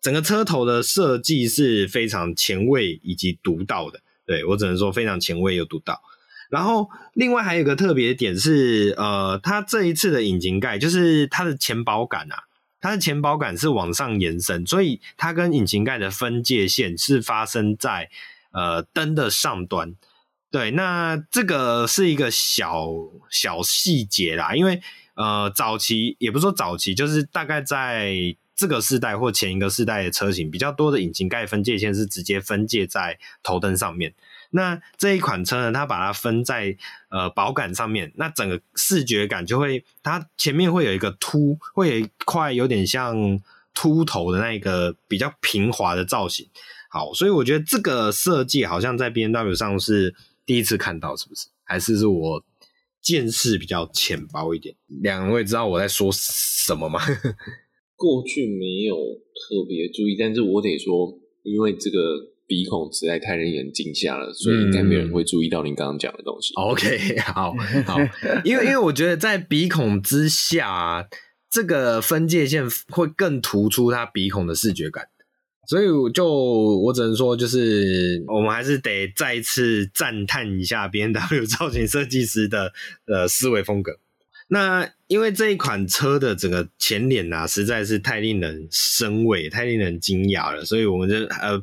[0.00, 4.00] 整个车头的设计是非常前卫以及独到的。
[4.26, 6.02] 对，我只能说非常前卫又独到。
[6.50, 12.44] 然后另外还有一个特别点是，呃，它这一次的引擎盖就是它的前保杆啊，
[12.80, 18.10] 它的前保杆是往上延伸，所以它跟引擎盖的分界线是发生在
[18.50, 19.94] 呃灯的上端。
[20.50, 22.88] 对，那这个是一个小
[23.30, 24.80] 小细节啦，因为
[25.14, 28.36] 呃早期也不说早期，就是大概在。
[28.56, 34.14] 这个世代或前一个世代的车型比较多的引擎盖分界线是直接分界在头灯上面。
[34.50, 36.76] 那这一款车呢，它把它分在
[37.10, 43.38] 呃保杆上面，那整个视觉感就会，它前面会有一个凸，会有一块有点像
[43.74, 46.48] 秃头的那个比较平滑的造型。
[46.88, 50.14] 好，所以我觉得这个设计好像在 BMW 上是
[50.46, 51.48] 第一次看到，是不是？
[51.64, 52.42] 还是是我
[53.02, 54.74] 见识比较浅薄一点？
[54.86, 57.02] 两位知道我在说什么吗？
[57.96, 61.98] 过去没有特别注意，但是我得说，因为这个
[62.46, 66.52] 鼻孔实在太令人惊吓了，所以应该没有人会注意到您刚刚讲的东西。
[66.54, 67.54] 嗯、 OK，好
[67.86, 67.98] 好，
[68.44, 71.08] 因为因为我觉得在鼻孔之下，
[71.50, 75.08] 这个分界线会更突出它鼻孔的视觉感，
[75.66, 82.72] 所以就我只能说，就是我们还是得再一次赞叹一下 BMW 造型设计师的
[83.06, 83.98] 呃思维风格。
[84.48, 91.60] 那因为这一款车的整个前脸啊，实在是太令人生畏、太令人惊讶了，所以我们就呃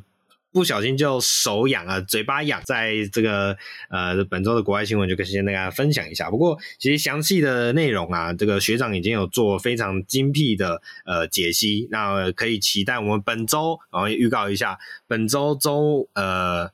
[0.52, 2.60] 不小心就手痒啊，嘴巴痒。
[2.64, 3.56] 在这个
[3.88, 6.30] 呃本周的国外新闻，就跟先大家分享一下。
[6.30, 16.70] 不过其实详细的内容啊，这个学长已经有做非常精辟的呃解析，那可以期待我们本周，然后预告一下本周周呃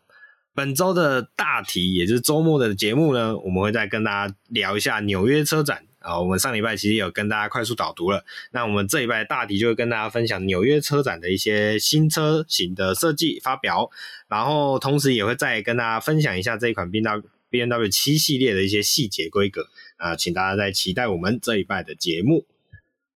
[0.54, 5.84] 本周的大题，也就是周末的节目呢，我们会再跟大家聊一下纽约车展。
[6.00, 13.90] 啊，我们上礼拜其实有跟大家快速导读了，那我们这一拜大体就会跟大家分享纽约车展的一些新车型的设计发表，
[14.28, 22.46] 然后同时也会再跟大家分享一下这一款 BMW 七系列的一些细节规格啊，请大家再期待我们这一拜的节目。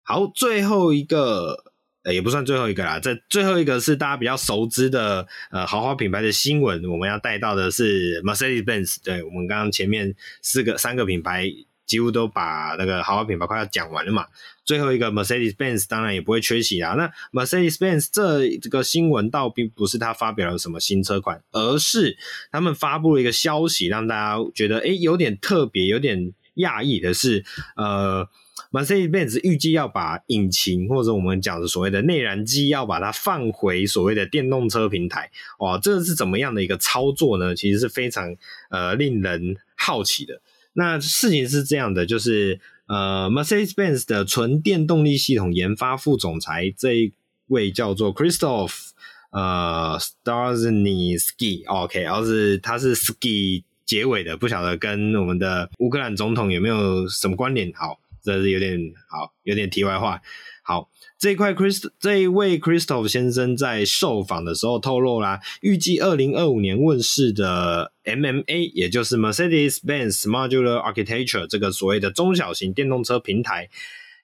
[0.04, 1.74] 好，最后一个。
[2.04, 3.00] 呃，也不算最后一个啦。
[3.00, 8.98] 这最后一个是大家比较熟知的呃豪华品牌的新闻，我们要带到的是 Mercedes-Benz。
[9.02, 11.50] 对，我们刚刚前面四个三个品牌
[11.86, 14.28] 几乎都把那个豪华品牌快要讲完了嘛。
[14.65, 16.93] 最后一个 Mercedes-Benz 当然也不会缺席啦。
[16.93, 22.17] 那 Mercedes-Benz 这这个新闻倒并不是他发表了什么新车款，而是
[22.52, 27.43] 他们发布了一个消息，让大家觉得诶有点特别，有点讶异的是，
[27.76, 28.28] 呃。
[28.72, 35.30] Mercedes-Benz 预计要把引擎或者我们讲的所谓的内燃机，要把它放回所谓的电动车平台。
[35.60, 37.56] 哇，这是怎么样的一个操作呢？
[37.56, 38.36] 其实是非常
[38.72, 40.41] 呃令人好奇的。
[40.73, 47.13] 那事情是这样的，就是呃 Mercedes-Benz 的纯电动力系统研发副总裁这一
[47.47, 48.89] 位叫做 Christoph
[49.31, 57.71] 呃 Starzynski，OK，然后是他是 ski 结尾的，不晓得跟我们的乌克兰总统有没有什么关联？
[57.73, 57.99] 好。
[58.23, 60.21] 这是有点好，有点题外话。
[60.65, 73.69] 好，这一块 Chris 这一位 Christoph 先生在受访的时候透露啦，预计二零二五年问世的 MMA，也就是 Mercedes-Benz Modular Architecture 这个所谓的中小型电动车平台，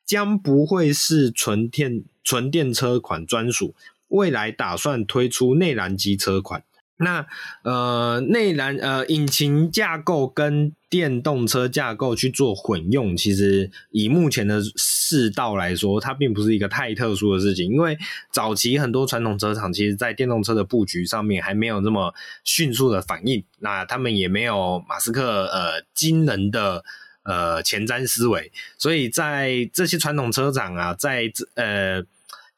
[0.05, 3.75] 将不会是纯电纯电车款专属，
[4.07, 6.63] 未来打算推出内燃机车款。
[7.01, 7.25] 那
[7.63, 17.71] 呃，内燃呃，引擎架构跟电动车架构去做混用，其实以目前的世道来说，它并不是一个太特殊的事情。
[17.71, 17.97] 因为
[18.33, 26.83] 早期很多传统车厂，其实在电动车的布局上面还没有那么迅速的反应，那他们也没有马斯克呃惊人的
[27.23, 32.03] 呃前瞻思维，所以在这些传统车厂啊，在呃。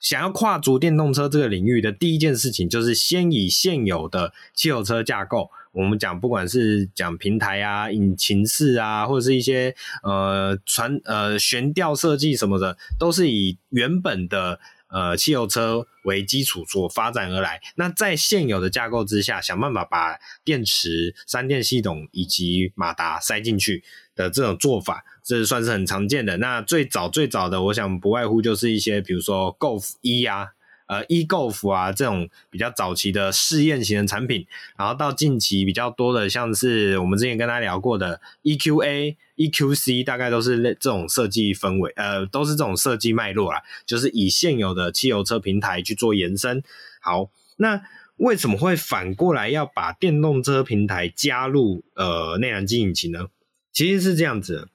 [0.02, 14.60] 想要跨足电动车这个领域的第一件事情，就是先以现有的汽油车架构，我们讲不管是讲平台啊、引擎室啊，或者是一些呃传呃悬吊设计什么的，都是以原本的
[14.90, 17.62] 呃汽油车为基础所发展而来。
[17.76, 23.84] 那在现有的架构之下，想办法把电池、三电系统以及马达塞进去
[24.16, 25.06] 的这种做法。
[25.24, 26.38] 这算是很常见的。
[26.38, 30.50] 那最早最早的，我想不外乎就是一些，比如说 Golf E 啊，
[30.88, 34.46] 呃，E Golf 啊这种比较早期的试验型的产品。
[34.78, 46.64] 然后到近期比较多的，像是我们之前跟大家聊过的 EQA、EQC，大概都是这种设计氛围，呃，都是这种设计脉络啦，就是以现有的汽油车平台去做延伸。
[47.00, 47.82] 好，那
[48.18, 53.28] 为什么会反过来要把电动车平台加入呃内燃机引擎呢？
[53.72, 54.68] 其实是这样子。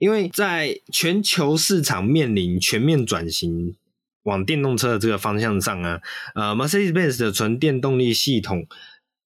[0.00, 3.76] 因为在全球市场面临全面转型
[4.22, 6.00] 往电动车的这个方向上啊，
[6.34, 8.66] 呃，Mercedes-Benz 的纯电动力系统，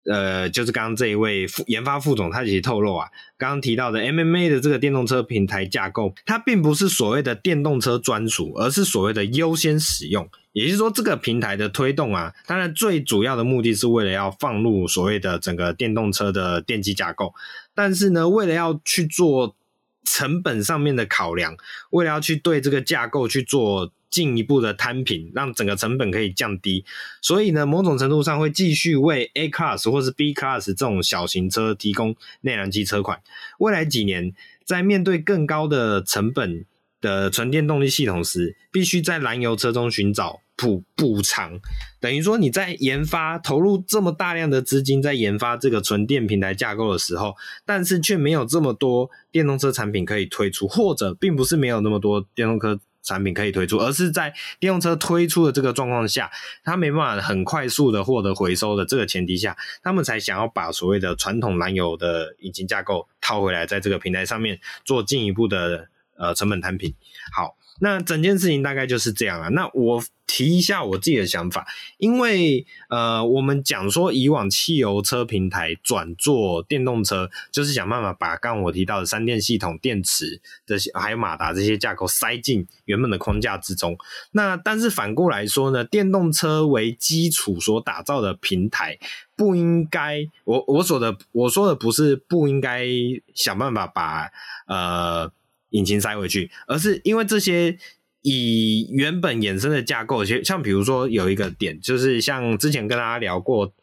[0.05, 10.27] 呃，就是刚刚这一位副研发副总他其实透露啊，刚刚提到的 MMA 的这个电动车平台架构，它并不是所谓的电动车专属，而是所谓的优先使用。
[10.53, 17.35] 也就是说，这个平台的推动啊，当然最主要的目的是为了要放入所谓的整个电动车的电机架构，
[17.75, 19.55] 但是呢，为了要去做。
[20.03, 21.55] 成本上面的考量，
[21.91, 26.85] 为了要去对这个架构去做进一步的摊平，让整个成本可以降低，
[27.19, 33.19] 所以呢，某种程度上会继续为 A Class 或是 B Class 这种小型车提供内燃机车款。
[33.57, 36.65] 未来几年，在面对更高的成本
[37.01, 40.42] 的纯电动力系统时，必须在燃油车中寻找。
[40.55, 41.59] 补补偿，
[41.99, 47.35] 等于说你在研发投入这么大量的资金在研发这个纯电平台架构的时候，
[47.65, 56.31] 但是却没有这么多电动车产品可以推出，或者并不是没有那么多电动车产品可以推出，而是在电动车推出的这个状况下，
[56.63, 66.93] 它没办法很快速的获得回收的这个前提下，他们才想要把所谓的传统燃油的引擎架构套回来，在这个平台上面做进一步的呃成本摊平。
[67.35, 67.57] 好。
[67.79, 69.49] 那整件事情大概就是这样啊。
[69.49, 83.95] 那我提一下我自己的想法，因为呃，我们讲说以往汽油车平台转做电动车，就是想办法把刚刚我提到的三电系统、电池这些还有马达这些架构塞进原本的框架之中。
[84.31, 88.97] 那但是反过来说呢，电动车为基础所打造的平台，
[89.35, 92.87] 不应该我我说的我说的不是不应该
[93.35, 94.31] 想办法把
[94.67, 95.31] 呃。
[95.73, 97.77] 引擎塞回去，而是因为这些
[98.21, 103.73] 以原本衍生的架构，像比如说有一个点，就是像之前跟大家聊过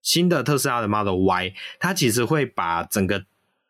[0.00, 3.24] 新的特斯拉的 Model Y，它其实会把整个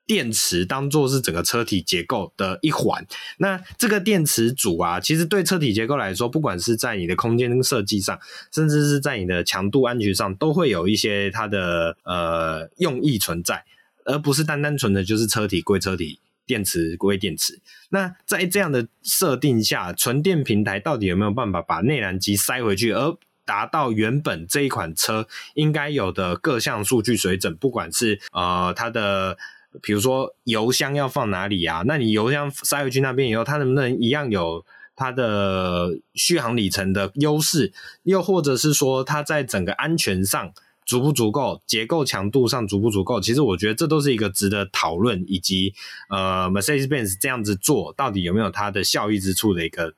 [0.06, 3.06] 电池当做是整个车体结构的一环。
[3.38, 8.18] 那这个电池组啊，其实对车体结构来说，不管是在你的空间设计上，
[8.52, 13.64] 甚至是在你的强度安全上，都会有一些它的呃用意存在，
[14.04, 16.18] 而不是单单纯的就是车体归车体。
[16.46, 17.60] 电池归电池。
[17.90, 27.56] 那在这样的设定下，纯电平台到底有没有办法把内燃机塞回去，而达到原本这一款车应该有的各项数据水准？
[27.56, 29.36] 不管是呃它的，
[29.82, 31.82] 比如说油箱要放哪里啊？
[31.86, 34.64] 那你油箱塞回去那边以后，它能不能一样有？
[34.94, 37.72] 它的续航里程的优势，
[38.02, 40.52] 又或者是说它在整个安全上
[40.86, 43.20] 足不足够，结构强度上足不足够？
[43.20, 45.72] 其实我觉得这都是一个值得讨论，以及
[46.10, 49.94] 呃，Mercedes-Benz 这样子做到底有没有它的效益之处的一个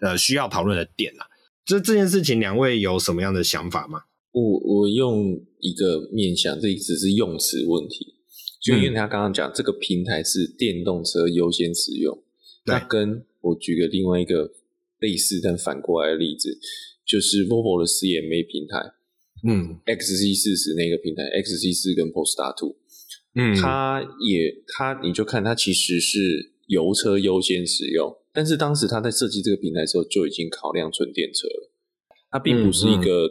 [0.00, 1.26] 呃需要讨论的点啊。
[1.64, 4.02] 这这件事情，两位有什么样的想法吗？
[4.32, 8.14] 我我用一个面向，这只是用词问题，
[8.60, 12.22] 就因为他刚刚讲这个平台是电动车优先使用，
[12.66, 14.50] 那跟我举个另外一个
[14.98, 16.58] 类似但反过来的例子，
[17.06, 18.92] 就是 Volvo 的 CMA 平台，
[19.46, 22.76] 嗯，XC 四十那个平台，XC 四跟 Polestar Two，
[23.34, 31.70] 嗯，它也它你就看它其实是油车优先使用，但是当时它在设计这个平台的时候就已经考量纯电车了，
[32.30, 33.28] 它并不是一个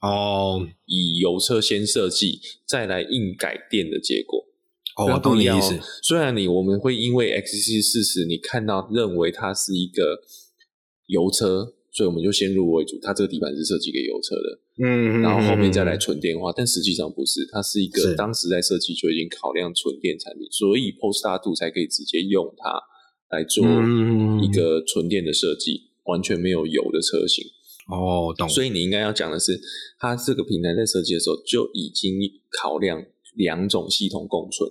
[0.00, 4.46] 哦以油车先设计再来硬改电的结果。
[4.96, 5.78] 哦，我懂你意思。
[6.02, 10.22] 虽然你我们会因为 XC 四十你看到认为它是一个
[11.06, 22.80] 油车，所以我们就先入为主，它这个底盘是设计给油车的，嗯，然后后面再来纯电化，嗯、但实际上不是，它是一个当时在设计就已经考量纯电产品，所以 Polestar 2才可以直接用它
[23.36, 23.64] 来做
[24.42, 27.44] 一个纯电的设计，嗯、完全没有油的车型。
[27.88, 28.48] 哦，懂。
[28.48, 29.58] 所以你应该要讲的是，
[29.98, 32.20] 它这个平台在设计的时候就已经
[32.60, 33.02] 考量
[33.34, 34.70] 两种系统共存。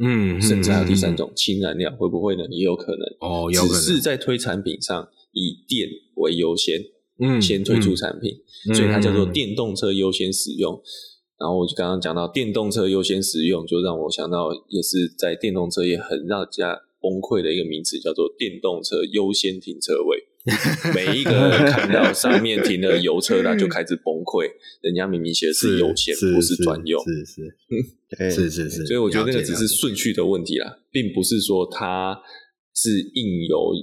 [0.00, 2.44] 嗯，甚至还有第三种氢燃料，会不会呢？
[2.50, 3.80] 也有可能哦，有可能。
[3.80, 5.88] 只是在推产品上以电
[6.18, 6.80] 为优先，
[7.20, 8.34] 嗯，先推出产品，
[8.68, 10.74] 嗯、所以它叫做电动车优先使用。
[10.74, 10.82] 嗯、
[11.40, 20.24] 然后我就刚刚讲到电动车优先使用，就让我想到也是在电动车也很让人家崩溃的一个名词，叫做电动车优先停车位。
[20.94, 24.48] 每一个人看到上面停的油车，他就开始崩溃。
[24.80, 28.86] 人家明明写的是优先，不是专用，是是 是是是。
[28.86, 32.18] 所以我觉得那个只是顺序的问题啦，并不是说它
[32.74, 33.74] 是硬油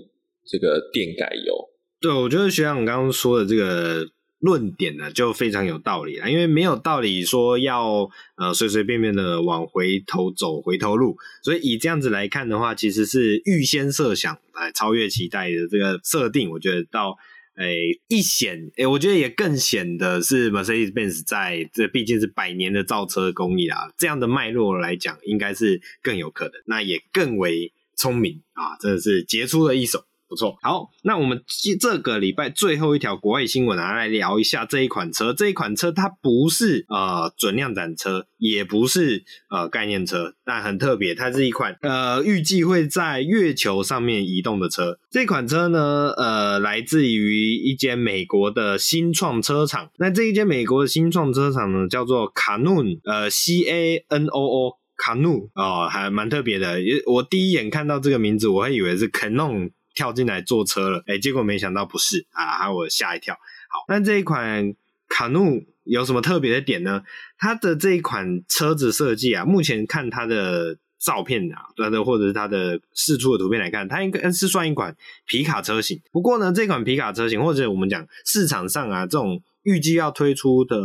[0.48, 1.54] 这个电改油。
[2.00, 4.10] 对，我觉得学长刚刚说的这个。
[4.39, 17.18] 论点呢就非常有道理了，因为没有道理说要呃随随便便的往回头走回头路，所以以这样子来看的话，其实是预先设想来超越期待的这个设定，我觉得到
[17.56, 30.06] 诶一显诶，我觉得也更显得是 Mercedes-Benz 在这毕竟是百年的造车工艺啊，这样的脉络来讲，应该是更有可能，那也更为聪明啊，真的是杰出的一手。
[30.28, 31.43] 不错，好，那我们
[31.80, 35.32] 这个礼拜最后一条国外新闻啊，来聊一下这一款车。
[35.32, 44.97] 这一款车它不是呃准量产车，也不是呃概念车，但很特别，它是一款呃预计会在月球上面移动的车。
[45.11, 49.91] 这款车呢，呃，来自于一间美国的新创车厂。
[49.99, 56.80] 那这一间美国的新创车厂呢，叫做 Canoo，呃，C A N O O，Canoo 哦，还蛮特别的。
[57.05, 59.69] 我第一眼看到这个名字，我还以为是 Canon。
[59.96, 63.34] 跳进来坐车了，哎，结果没想到不是啊，还我吓一跳。
[63.34, 64.76] 好，那这一款
[65.10, 67.02] 卡努有什么特别的点呢？
[67.38, 76.00] 它的这一款车子设计啊，目前看它的照片啊，它的或者是它的释出的图片来看，它应该是算一款皮卡车型。
[76.12, 80.78] 不过呢，这款皮卡车型或者我们讲市场上啊，这种预计要推出的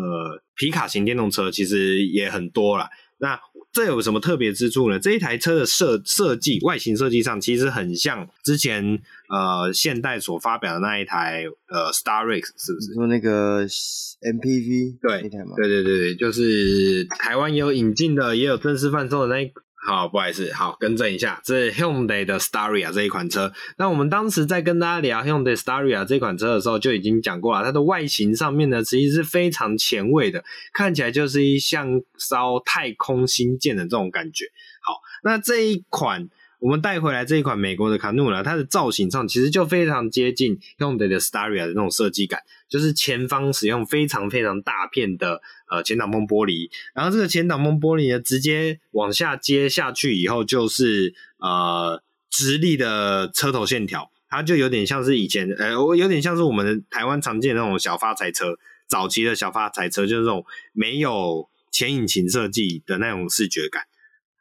[0.54, 2.88] 皮卡型电动车，其实也很多啦。
[3.20, 3.38] 那
[3.72, 4.98] 这有什么特别之处呢？
[4.98, 12.94] 这一台车的设设计外形设计上，其实很像之前呃现代所发表的那一台呃 Starex，是不是？
[12.94, 19.52] 说那个 MPV 对，对对对对，就是台湾也有引进的，也有正式贩售的那一。
[19.86, 23.52] 好，不好意思，好，更正一下，这是 Hyundai 的 Staria 这一款车。
[23.78, 34.44] 那我们当时在跟大家聊 Hyundai Staria 这款车的时候，就已经讲过了，它的外形上面呢，其实是非常前卫的，看起来就是一像烧太空星舰的这种感觉。
[34.82, 36.28] 好，那这一款。
[36.60, 45.40] 我们带回来这一款美国的卡努拉，它的造型上其实就非常接近 Hyundai 的 Staria 的那种设计感，就是前方使用非常非常大片的
[45.70, 60.44] 呃前挡风玻璃，然后这个前挡风玻璃呢，直接往下接下去以后就是呃直立的车头线条，它就有点像是以前呃我，有点像是我们台湾常见的那种小发财车，早期的小发财车就是那种
[60.74, 63.84] 没有前引擎设计的那种视觉感。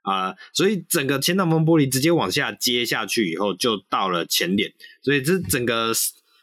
[0.01, 5.91] 啊、所以整个前挡风玻璃直接往下接下去以后，就到了前脸，所以这整个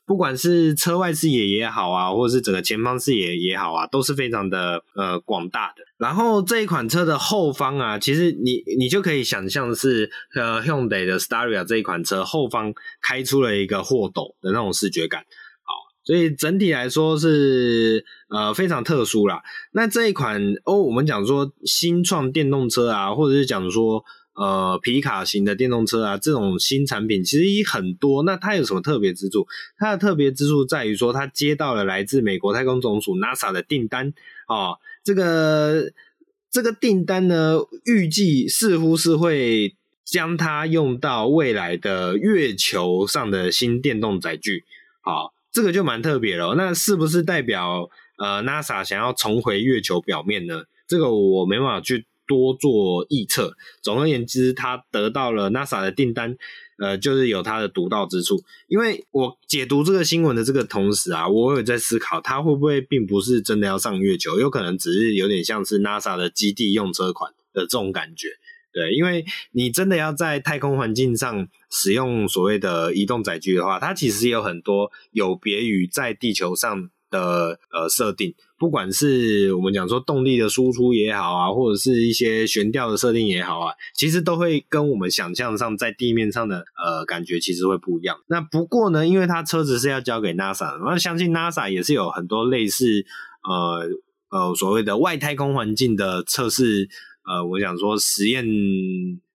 [0.07, 5.83] 不管是车外视野也好啊，或者是整个前方视野也好啊，都是非常的呃广大的。
[5.99, 15.25] 然后这一款车的后方啊，其实你你就可以想象是呃 Hyundai 的 Staria 这一款车后方开出了一个货斗的那种视觉感。
[16.07, 19.43] 所以整体来说是呃非常特殊啦。
[19.73, 24.05] 那这一款哦，我们讲说新创电动车啊，或者是讲说
[24.35, 28.23] 呃皮卡型的电动车啊，这种新产品其实也很多。
[28.23, 29.49] 那它有什么特别之处？
[29.77, 34.15] 它的特别之处在于说，它接到了来自美国太空总署 NASA 的订单
[34.47, 34.79] 哦。
[35.03, 35.91] 这个
[36.53, 44.65] 这个订单呢，预计似乎是会将它用到未来的月球上的新电动载具
[45.01, 45.35] 啊。
[45.57, 47.89] 这个就蛮特别了，那是不是代表
[48.19, 50.65] 呃 NASA 想要重回月球表面呢？
[50.87, 53.57] 这个我没办法去多做预测。
[53.81, 56.37] 总而言之，他得到了 NASA 的订单，
[56.77, 58.45] 呃，就是有它的独到之处。
[58.69, 68.29] 因为我解读这个新闻的这个同时啊，我有在思考，它会不会并不是真的要上月球，有可能只是有点像是 NASA 的基地用车款的这种感觉。
[68.77, 88.19] 对，因为你真的要在太空环境上使用所谓的移动载具的话，它其实有很多有别于在地球上的呃设定，不管是我们讲说动力的输出也好啊，或者是一些悬吊的设定也好啊，其实都会跟我们想象上在地面上的呃感觉其实会不一样。
[88.27, 93.07] 那不过呢，因为它车子是要交给 NASA，那相信 NASA 也是有很多类似
[93.43, 93.89] 呃
[94.39, 96.91] 呃所谓的外太空环境的测试。
[97.27, 98.47] 呃，我想说实验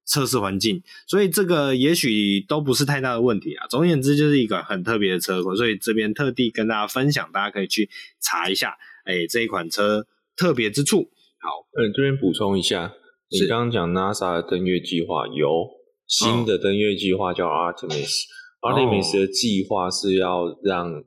[0.06, 3.68] 测试环境，所以这个也许都不是太大的问题啊。
[3.68, 7.89] 总而言之，就是一个很特别的车款，所以这边特地跟大家分享，大家可以去
[8.20, 8.76] 查一下，
[9.06, 11.12] 哎，这一款车特别之处。
[11.39, 12.94] 好，嗯，这边补充一下，
[13.30, 15.70] 你刚刚讲 NASA 的登月计划有
[16.08, 21.04] 新的登月计划叫 Artemis，Artemis、哦、的计划是要让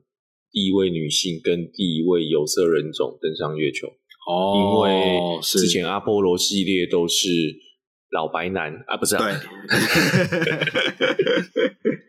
[0.51, 3.87] 第一位女性跟第一位有色人种登上月球。
[4.25, 7.27] 哦，因为之前阿波罗系列都是
[8.11, 9.33] 老白男啊，不是啊，对，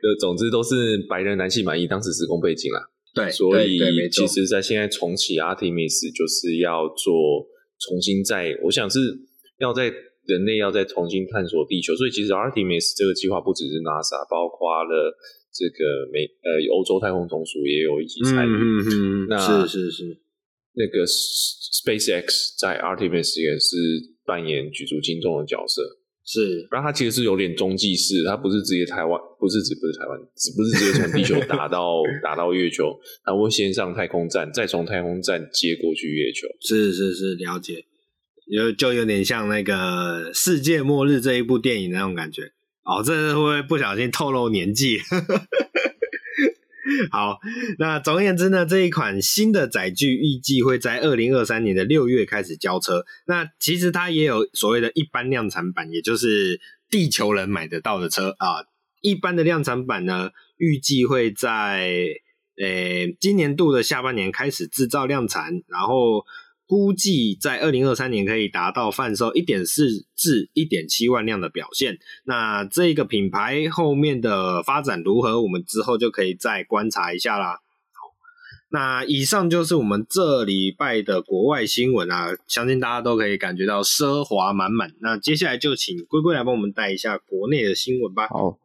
[0.20, 2.80] 总之都是白人男性满意当时时空背景啦，
[3.14, 3.78] 对，所以
[4.10, 7.46] 其实，在现在重启 Artemis 就是要做
[7.80, 8.98] 重新再，我想是
[9.58, 9.92] 要在
[10.26, 15.12] 人类要再重新探索地球，所以其实 Artemis 这个计划不只是 NASA，包括了
[15.52, 20.22] 这个美呃欧洲太空总署也有一起参与，嗯嗯，那是是是。
[20.76, 23.76] 那个 SpaceX 在 Artemis 也是
[24.26, 25.80] 扮演举足轻重的角色，
[26.24, 36.46] 是，然后它其实是有点中继式，它不是直接台湾，不是直不是台湾，只不是直接从地球打到 打到月球，它会先上太空站，再从太空站接过去月球。
[36.60, 37.84] 是是是，了解，
[38.46, 42.52] 有就有点像那个世界末日这一部电影那种感觉。
[42.84, 44.98] 哦，这是会不会不小心透露年纪？
[47.10, 47.38] 好，
[47.78, 53.04] 那总而言之呢，这一款新的载具预计会在二零二三年的六月开始交车。
[53.26, 58.64] 那其实它也有所谓的一般量产版，也就是地球人买得到的车啊。
[59.00, 62.06] 一般的量产版呢，预计会在
[62.58, 66.24] 诶、今年度的下半年开始制造量产，然后。
[66.66, 71.96] 估计在二零二三年可以达到贩售一点四至一点七万辆的表现。
[72.24, 77.60] 那这个品牌后面的发展如何，我们之后就可以再观察一下啦。
[77.92, 78.12] 好，
[78.70, 84.90] 那以上就是我们这礼拜的国外新闻啊，相信大家都可以感觉到奢华满满。
[85.00, 88.26] 那接下来就请龟龟来帮我们带一下国内的新闻吧。
[88.26, 88.58] 好，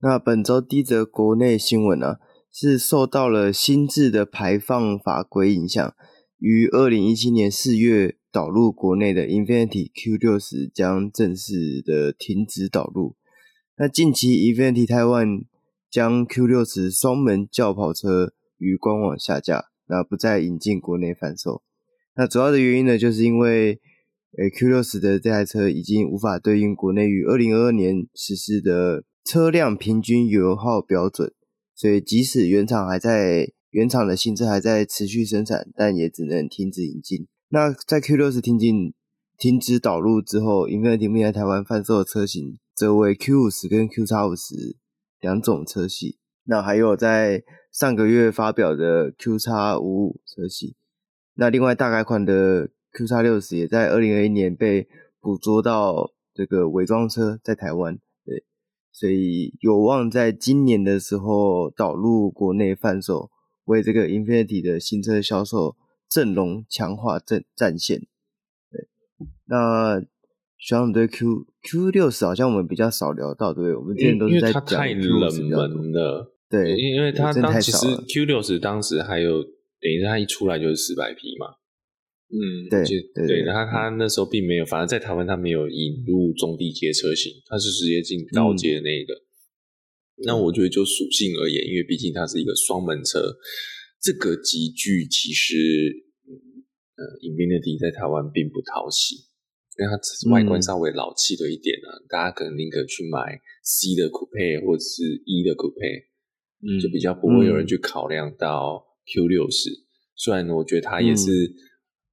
[0.00, 2.16] 那本周第一则国内新闻呢、啊，
[2.52, 5.92] 是受到了新制的排放法规影响。
[6.38, 13.16] 于二零一七年四月导入国内的 Infiniti Q60 将正式的停止导入。
[13.76, 15.46] 那近期 Infiniti Taiwan
[15.90, 21.62] 将 Q60 双门轿跑车于官网下架，那不再引进国内贩售。
[22.14, 23.80] 那主要的原因呢，就是因为
[24.36, 31.32] 呃 Q60 的这台车已经无法对应国内于二零二二年实施的车辆平均油耗标准，
[31.74, 33.50] 所以即使原厂还在。
[33.70, 37.26] 原厂的新车还在持续生产，但也只能停止引进。
[37.50, 38.94] 那在 Q60 停进、
[39.36, 44.76] 停止导入之后，Infiniti 目前在台湾贩售的车型则为 Q50 跟 QX50
[45.20, 46.18] 两种车系。
[46.44, 50.76] 那还有在上个月发表的 QX55 车系。
[51.34, 54.88] 那另外大改款的 QX60 也在2021年被
[55.20, 58.44] 捕捉到这个伪装车在台湾，对，
[58.92, 63.30] 所以有望在今年的时候导入国内贩售。
[63.68, 65.76] 为这个 Infinity 的新车销售
[66.10, 68.00] 阵容强化战战线。
[68.70, 68.88] 对，
[69.46, 70.00] 那
[70.58, 73.76] 学长对 Q Q 六十好像我们比较少聊到，对不对？
[73.76, 76.34] 我们之前都是在讲太冷门了。
[76.50, 81.46] 对，因为它当其实 Q 六十当时还有等于它一出来就是四百匹嘛，
[82.30, 82.82] 嗯，对
[83.14, 89.12] 对对，然后它那时候并没有，反正在台湾它没有引入中低阶车型，它是直接进高阶的那个。
[89.14, 89.27] 嗯、
[90.24, 93.36] 那我觉得就属性而言，因为毕竟它是一个双门车，
[94.00, 95.54] 这个级距其实，
[96.96, 99.26] 呃，Infinity 在台湾并不讨喜。
[99.78, 99.94] 因为它
[100.34, 106.02] 外观稍微老气了一点啊，嗯、大家可能宁可去买 C 的 Coupe 或者是 E 的 Coupe，
[106.66, 109.70] 嗯，就比较不会有人去考量到 Q 六十。
[110.16, 111.30] 虽然我觉得它也是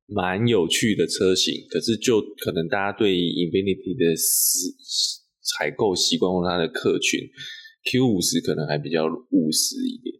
[0.06, 4.14] 蛮有趣的车型，嗯、可是就可能大家对 Infinity 的
[5.58, 7.20] 采购习惯或它的客群
[7.92, 10.16] ，Q 五十可能还比较务实一点。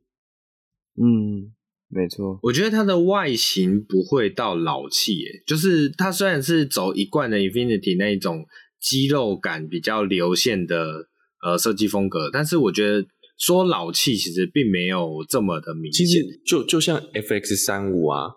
[1.02, 1.52] 嗯。
[1.88, 8.44] 没错，我觉得它的外形不会到老气，耶，就是它虽然是走一贯的 Infinity 那一种
[8.82, 11.08] 肌肉感比较流线的
[11.46, 13.06] 呃设计风格，但是我觉得
[13.38, 16.06] 说老气其实并没有这么的明显。
[16.06, 18.32] 其实就就像 FX 三五啊，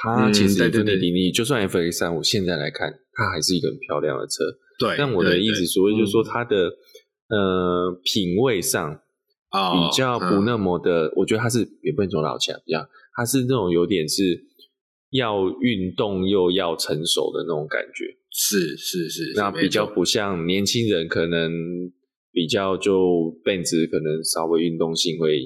[0.00, 4.44] 它其实 Infiniti 你就算 FX 三五现在来看，它还是一个很漂亮的车。
[4.78, 6.72] 对，但我的意思所谓就是说它的、嗯、
[7.32, 9.00] 呃品味上。
[9.52, 14.42] 比较不那么的，我觉得他是也不能说老气啊，比较它是那种有点是
[15.10, 21.52] 要运动又要成熟的那种感觉，是是是，是那比较不像年轻人，可能
[22.32, 25.38] 比较就 Benz 可能稍微运动性会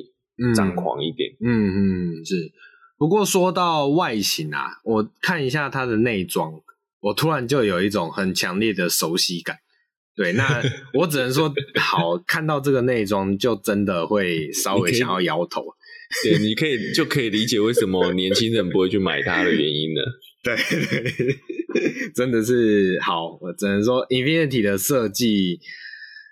[0.55, 2.53] 张狂一点，嗯嗯，嗯是。
[2.97, 6.53] 不过说到外形啊，我看一下它的内装，
[7.01, 9.57] 我突然就有一种很强烈的熟悉感。
[10.17, 10.62] 对，那
[10.95, 15.62] 我只能说，好，看到这个内装，就真的会稍微想要摇头。
[16.25, 20.03] 对，你可以就可以理解为什么年轻人不会去买它的原因了。
[20.43, 20.57] 对，
[22.17, 25.61] 真的是好，我只能说，Infinity 的设计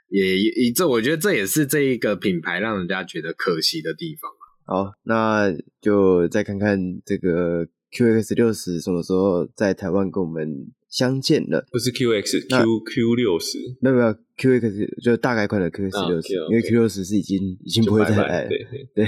[0.09, 4.31] 也也这，我觉得这也是这一个品牌让人家觉得可惜的地方。
[4.65, 10.73] 好，那就再看看这个 QX 六十什么时候在台湾跟我们。
[10.95, 18.65] 相见了，不是 QX，Q 那 Q Q 六十，没有没有 QX 就大概款的 QX 六十，因为 Q 六十是已经已经不会再来了，对
[18.95, 19.05] 对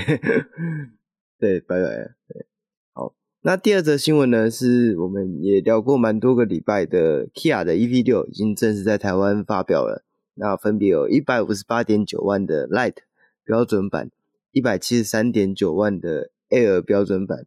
[1.39, 1.87] 对，拜拜。
[2.27, 2.47] 对，
[2.93, 13.05] 好，那第二则新闻呢，是我们也聊过蛮多个礼拜的 Kia 的 EV 六已经正式在台湾发表了，那分别有一百五十八点九万的 Lite
[13.45, 14.11] 标准版，
[14.51, 17.47] 一百七十三点九万的 Air 标准版。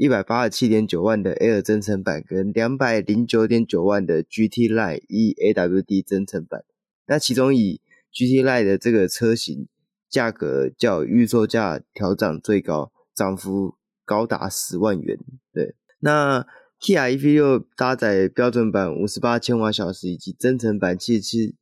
[0.00, 6.64] 一百八十七点九万的 Air 增程版跟两百零九点九万的 GT Line E AWD 增程版，
[7.06, 9.68] 那其中以 GT Line 的这个车型
[10.08, 13.74] 价格较预售价调涨最高，涨幅
[14.06, 15.18] 高达十万元。
[15.52, 16.46] 对，那
[16.80, 21.54] Kia EV6 搭载标准版五十八千瓦小时以及增程版七十七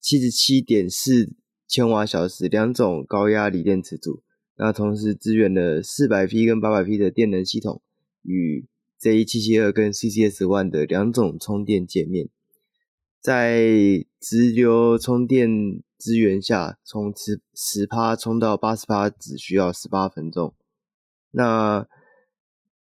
[0.00, 1.32] 七十七点四
[1.68, 4.24] 千瓦小时两种高压锂电池组。
[4.56, 7.82] 那同时支援了四百 P 跟八百 P 的电能系统，
[8.22, 8.66] 与
[9.00, 12.28] JE 七七二跟 CCS One 的两种充电界面，
[13.20, 20.54] 在直流充电支援下，从十十趴充到八十趴只需要十八分钟。
[21.32, 21.88] 那，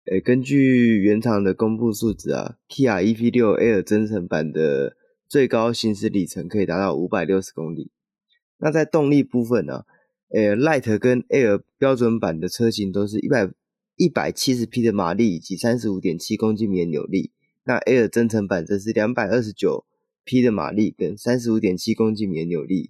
[0.06, 4.96] 呃，根据原厂的公布数值啊，Kia EV6 Air 增程版的
[5.28, 7.90] 最高行驶里程可以达到五百六十公里。
[8.58, 9.86] 那在动力部分呢、
[10.34, 13.52] 呃，Light 跟 Air 标准版的车型都是一百
[13.96, 17.32] 一百七十匹的马力以及三十五点七公斤米的扭力，
[17.66, 19.86] 那 Air 增程版则是两百二十九
[20.24, 22.90] 匹的马力跟三十五点七公斤米的扭力。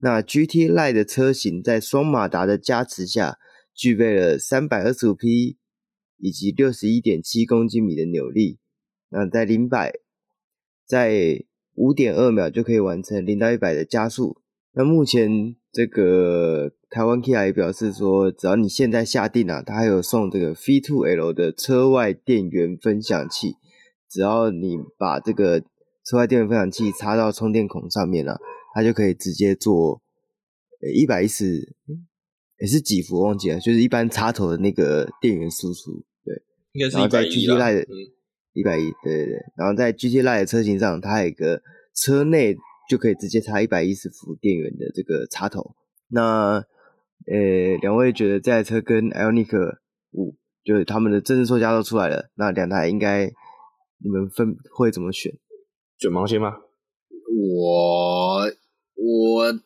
[0.00, 3.38] 那 GT Line 的车型在双马达的加持下，
[3.74, 5.56] 具备了三百二十五匹
[6.18, 8.58] 以及六十一点七公斤米的扭力。
[9.08, 9.94] 那在零百
[10.84, 11.42] 在
[11.74, 14.42] 五点二秒就可以完成零到一百的加速。
[14.80, 23.56] 那目前这个台湾 Kia 也表示说，只要你现在下定啊，它还有送这个 V2L 的车外电源分享器，
[24.08, 25.60] 只要你把这个
[26.02, 28.40] 车外电源分享器插到充电孔上面了，啊，
[28.74, 30.00] 它就可以直接做
[30.80, 31.76] 呃一百一十，
[32.58, 37.86] 也是几伏忘记了，就是一般插头的那个电源输出，对，应该是一百一的，
[38.54, 41.60] 一百一，对对对，然后在 GT Line 的车型上，它还有一个
[41.94, 42.56] 车内。
[42.90, 45.76] 就可以直接插一百一十伏电源的这个插头。
[46.08, 46.54] 那，
[47.30, 49.76] 呃，两位觉得这台车跟 IONIQ
[50.10, 50.34] 5，
[50.64, 53.26] 就是他们的正式售价都出来了，那两台应该
[54.02, 55.32] 你们分会怎么选？
[56.00, 56.56] 卷毛先吗？
[57.32, 58.42] 我
[58.96, 59.60] 我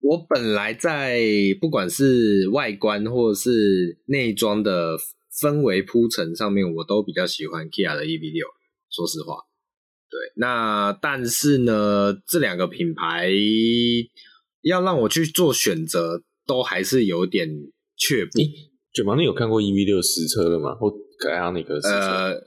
[0.00, 1.18] 我本来在
[1.60, 4.96] 不管是外观或者是内装的
[5.40, 8.46] 氛围铺陈上面，我都比较喜欢 Kia 的 EV 六
[8.88, 9.38] 说实话。
[10.12, 13.30] 对，那但是呢，这两个品牌
[14.60, 17.48] 要让我去做选择，都还是有点
[17.96, 18.32] 却步。
[18.92, 20.74] 卷毛，你有看过 EV 六实车的吗？
[20.74, 21.88] 或 Ioniq 实车？
[21.88, 22.46] 呃，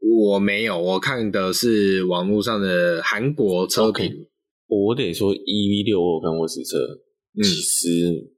[0.00, 4.04] 我没有，我看的是网络上的韩国车评。
[4.04, 4.26] Okay.
[4.66, 6.76] 我得说，EV 六我有看过实车，
[7.34, 8.30] 嗯、其实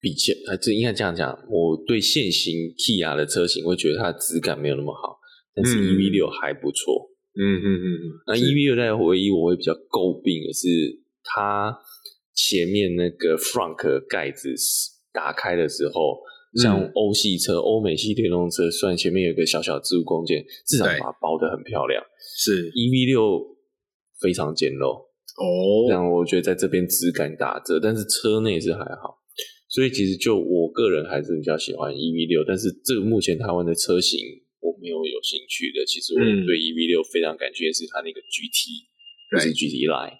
[0.00, 5.18] 比较还这应该这样讲，我对现行 Kia 的车型会觉得它的质感没有那么好，
[5.54, 7.10] 但是 EV 六还不错。
[7.36, 8.04] 嗯嗯嗯嗯。
[8.26, 10.66] 那 EV 六在唯一我会比较诟病的是
[11.22, 11.76] 它
[12.34, 14.54] 前面那个 front 盖子。
[15.14, 16.18] 打开的时候，
[16.60, 22.02] 像欧系车、欧、嗯、美系电动车，虽然前面有一个小小置物空间，至少把它包的很漂亮。
[22.36, 23.56] 是 EV 六
[24.20, 25.06] 非常简陋
[25.38, 29.22] 哦，让我觉得在这边质感打折，但是车内是还好。
[29.68, 34.18] 所以其实就我个人还是比较喜欢 EV 六，但是这个目前台湾的车型
[34.92, 35.84] 我没有有兴趣的。
[35.86, 38.84] 其实我对 EV 六非常感兴趣是它那个 GT，
[39.30, 40.18] 不、嗯、 是 GT Line，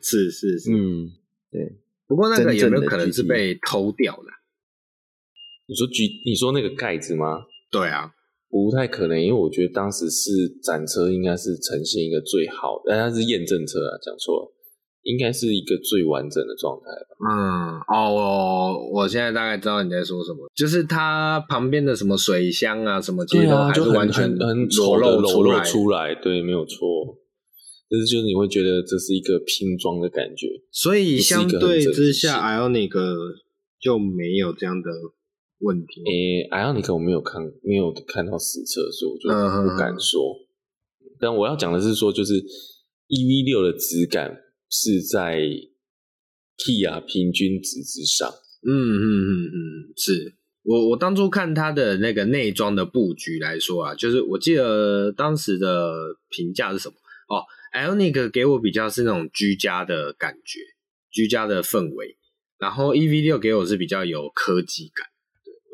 [0.00, 1.12] 是是是，嗯，
[1.52, 1.76] 对。
[2.08, 4.30] 不过那个有没有可能是被偷掉的？
[5.68, 7.46] 你说 G，你说那个盖子吗？
[7.70, 8.10] 对啊，
[8.48, 14.52] 不太可能，因为我觉得当时是展车，应该是呈现一个最好的，但它是验证车啊，讲错了，
[15.02, 17.16] 应该是一个最完整的状态吧。
[17.20, 26.78] 嗯，哦，我我现在大概知道你在说什么，就是它旁边的什么水箱啊，什么其实都还是完全很裸露裸露出来，对，没有错。
[27.92, 32.88] 但是，就是你会觉得这是一个拼装的感觉，所以相对之下，Ioniq
[33.80, 34.88] 就没有这样的
[35.58, 36.00] 问题。
[36.06, 40.22] 诶、欸、Ioniq 我没有看，没有看到实车，所以我就不敢说。
[41.00, 42.34] 嗯、但我要讲的是说，就是
[43.08, 44.36] EV 六的质感
[44.70, 45.40] 是在
[46.56, 48.30] Kia 平均值之上。
[48.62, 49.58] 嗯嗯嗯嗯，
[49.96, 56.94] 是我我当初看它的那个内装的布局来说啊，就是我记得当时的评价是什么？
[57.28, 57.44] 哦。
[57.72, 60.58] Ioniq 给我比较是那种居家的感觉，
[61.12, 62.16] 居家的氛围。
[62.58, 65.06] 然后 EV 六给我是比较有科技感。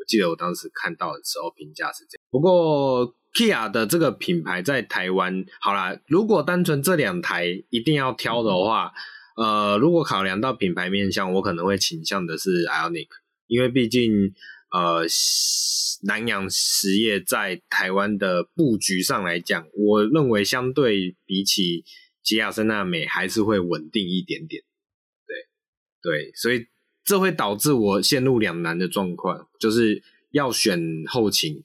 [0.07, 2.21] 记得我当时看到的时候评价是这样。
[2.31, 8.93] 不过 Kia 的这个品牌在台湾，好啦，如果单纯这两台一定要挑的话，
[9.35, 13.09] 嗯、呃，如果考量到品牌面向，我可能会倾向的是 Ionic，
[13.47, 14.33] 因为毕竟
[14.71, 15.05] 呃。
[16.03, 21.83] 南洋实业在台湾的布局上来讲，我认为相对比起
[22.21, 24.61] 吉亚森纳美还是会稳定一点点。
[25.25, 25.35] 对
[26.03, 26.67] 对，所以
[27.07, 31.63] 这会导致我陷入两难的状况，就是要选后勤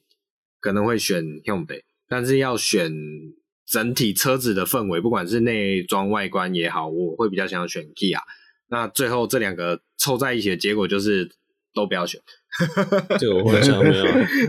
[0.61, 2.93] 可能会选 Hyundai，但是要选
[3.67, 8.21] 整体车子的氛围，不管是内装外观也好，我会比较想要选 Kia。
[8.69, 11.29] 那最后这两个凑在一起的结果就是
[11.75, 12.21] 都不要选。
[13.19, 14.05] 这个我会想没有，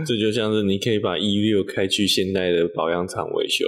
[0.06, 3.64] 这就像是你可以把 E 六开去现代的保养厂维修，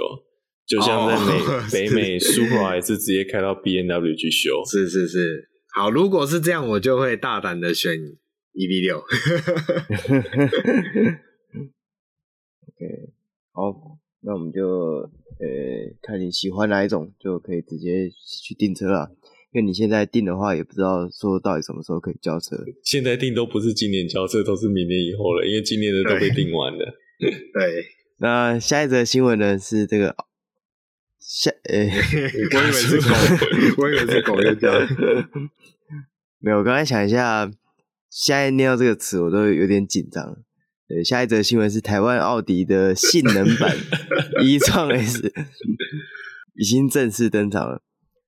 [0.65, 4.63] 就像在美、 oh, 北美 Supra 还是直接开到 B N W 去修。
[4.65, 7.93] 是是是，好，如果是这样，我就会大胆的选
[8.55, 8.97] EV6。
[12.65, 13.13] OK，
[13.51, 15.07] 好，那我们就呃
[16.01, 19.11] 看你喜欢哪一种，就可以直接去订车了。
[19.51, 22.57] 因为你现在订的话，也不知道说到底什么时候可以交车。
[22.83, 26.97] 现在订都不是今年交车，都是明年以后了，因为今年的都被订完了。
[27.19, 27.85] 对，对
[28.17, 30.15] 那下一则新闻呢是这个
[31.29, 32.01] 下，诶、 欸，
[32.55, 33.09] 我以为是狗，
[33.79, 34.71] 我以为是狗又叫。
[36.39, 37.51] 没有，我刚才想一下，
[38.09, 40.37] 现在念到这个词，我都有点紧张。
[40.87, 43.75] 对，下一则新闻是台湾奥迪的性能版
[44.41, 45.33] e-tron S
[46.55, 47.81] 已经正式登场了。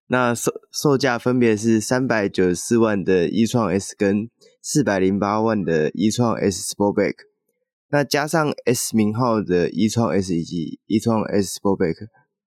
[0.08, 4.30] 那售售价分别是三百九十四万的 e-tron S 跟
[4.62, 7.14] 四百零八万的 e-tron S Sportback，
[7.92, 11.96] 那加上 S 名号的 e-tron S 以及 e-tron S Sportback，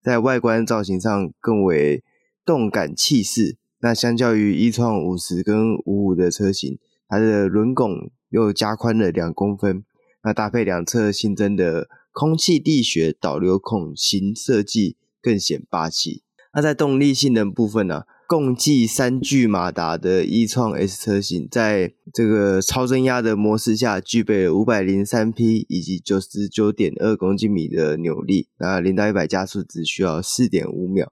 [0.01, 2.03] 在外观造型上更为
[2.45, 3.57] 动感气势。
[3.79, 6.77] 那相较于一创五十跟五五的车型，
[7.07, 9.83] 它的轮拱又加宽了两公分。
[10.23, 16.23] 那搭配两侧新增的空气力学导流孔型设计，更显霸气。
[16.53, 31.11] 那在动力性能部分呢、共计三具马达的 E 创 S 车型，在这个超增压的模式下，具备五百零三匹以及九十九点二公斤米的扭力，那零到一百加速只需要四点五秒。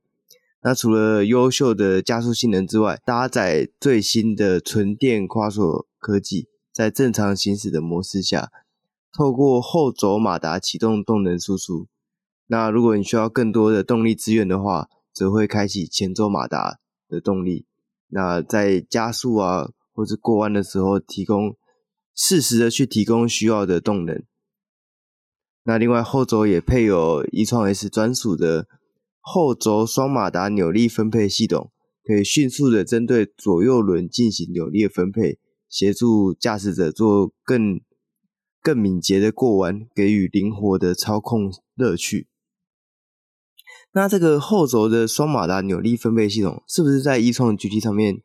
[0.64, 8.50] 那除了优秀的加速性能之外，搭载最新的纯电跨锁科技，在正常行驶的模式下，
[9.12, 11.88] 透过后轴马达启动动能输出。
[12.48, 16.80] 那如果你需要更多的动力资源的话，则会开启前轴马达
[17.10, 17.66] 的动力，
[18.08, 21.58] 那在加速啊或是过弯的时候，提供
[22.16, 24.24] 适时的去提供需要的动能。
[25.64, 28.68] 那另外后轴也配有一创 S 专属的
[29.20, 31.72] 后轴双马达扭力分配系统，
[32.04, 35.38] 可以迅速的针对左右轮进行扭力的分配，
[35.68, 37.82] 协助驾驶者做更
[38.62, 42.29] 更敏捷的过弯，给予灵活的操控乐趣。
[43.94, 48.22] 那这个后轴的双马达扭力分配系统，是不是在 e-tron GT 上面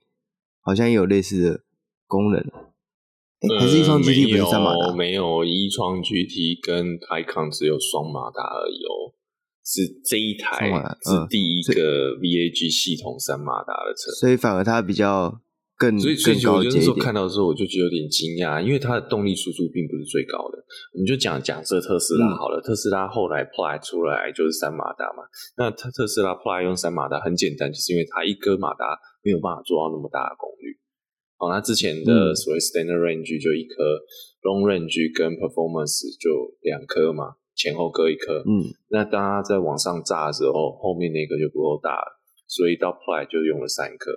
[0.60, 1.60] 好像也有类似的
[2.06, 2.40] 功能？
[2.40, 4.86] 欸、还是 e-tron GT 不是三马达？
[4.86, 9.14] 呃、没有，e-tron GT 跟 Taycan 只有双马达而已哦，
[9.64, 10.68] 是这一台
[11.02, 15.40] 是第一个 VAG 系统三马达的车，所以反而它比较。
[15.76, 20.58] 更所以，所以我就那时候看到的时候，我就觉得有点惊讶，因为它的动力输出并不是最高的。
[20.94, 25.26] 我们就讲假设特斯拉好了，嗯、特斯拉后来 Plaid 出来就是三马达嘛。
[25.58, 28.86] 那特特斯拉 Plaid 用三马达很简单，就是因为它一颗马达
[29.22, 30.78] 没有办法做到那么大的功率。
[31.36, 38.38] 好，那之前的所谓 Standard Range 就一颗、嗯、，Long Range 跟 Performance 就两颗嘛，前后各一颗。
[38.46, 44.14] 嗯，那当它在往上炸的时候，后面那个就不够大了，所以到 Plaid 就用了三颗。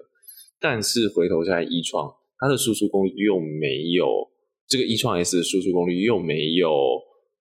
[0.59, 4.27] 但是回头下来，e-tron 它的输出功率又没有
[4.67, 6.69] 这个 e-tron S 的输出功率又没有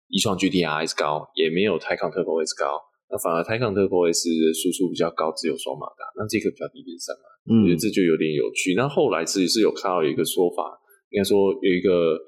[0.08, 8.74] e-tron GT RS 高，也没有 Taycan Turbo S 高，那反而 Taycan Turbo S 的输出比较高，只有双马达，那这个比较低是三马，嗯，我觉得这就有点有趣。
[8.74, 10.78] 那后来自己是有看到有一个说法，
[11.10, 12.18] 应该说有一个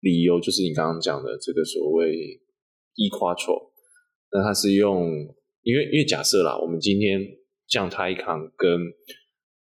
[0.00, 2.40] 理由，就是你刚刚讲的这个所谓
[2.96, 3.70] e-quattro，
[4.32, 5.06] 那它是用
[5.62, 7.22] 因为因为假设啦，我们今天
[7.68, 8.80] 像 Taycan 跟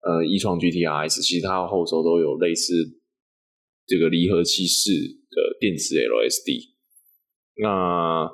[0.03, 2.75] 呃，e-tron GTRS 其实它后轴都有类似
[3.87, 4.91] 这个离合器式
[5.31, 6.71] 的电池 LSD。
[7.57, 8.25] 那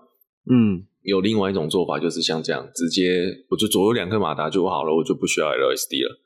[0.50, 6.20] 嗯，有另外一种做法，就是像这样，直接我就左右两颗马达就好了，我就不需要 LSD 了。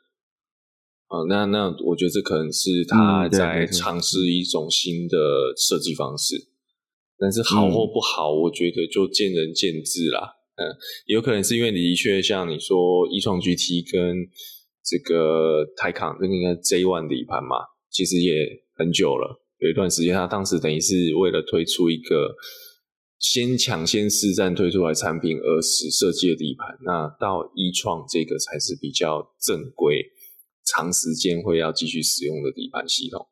[1.09, 5.17] 啊、呃，那那我觉得这可能是他在尝试一种新的
[5.57, 6.49] 设计方式，嗯、
[7.19, 10.37] 但是好或不好，我觉得就见仁见智啦。
[10.55, 10.69] 嗯，
[11.07, 14.17] 也有可能是因为你的确像你说 e-tron GT 跟
[14.85, 17.57] 这个泰康这个应该 J ONE 底盘嘛，
[17.91, 22.35] 其实也很久了，有一段时间，他当时等于是为了推出一个
[23.19, 30.05] 先抢先试战推出来产品而使设计的底盘，那到一创这个才是比较正规、
[30.67, 33.29] 长时间会要继续使用的底盘系统，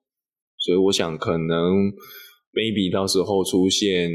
[0.57, 1.91] 所以我想可能
[2.53, 4.09] maybe 到时候出现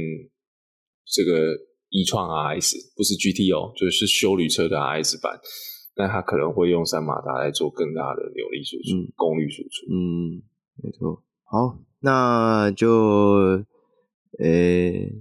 [1.05, 1.53] 这个
[1.89, 5.37] 一创 RS，不是 GT 哦，就是修旅车的 RS 版。
[5.95, 9.85] 那它可能会用三马达来做更大的扭力输出、嗯、功率输出。
[9.89, 10.41] 嗯，
[10.83, 11.23] 没错。
[11.43, 13.63] 好，那就，
[14.39, 15.13] 呃、欸，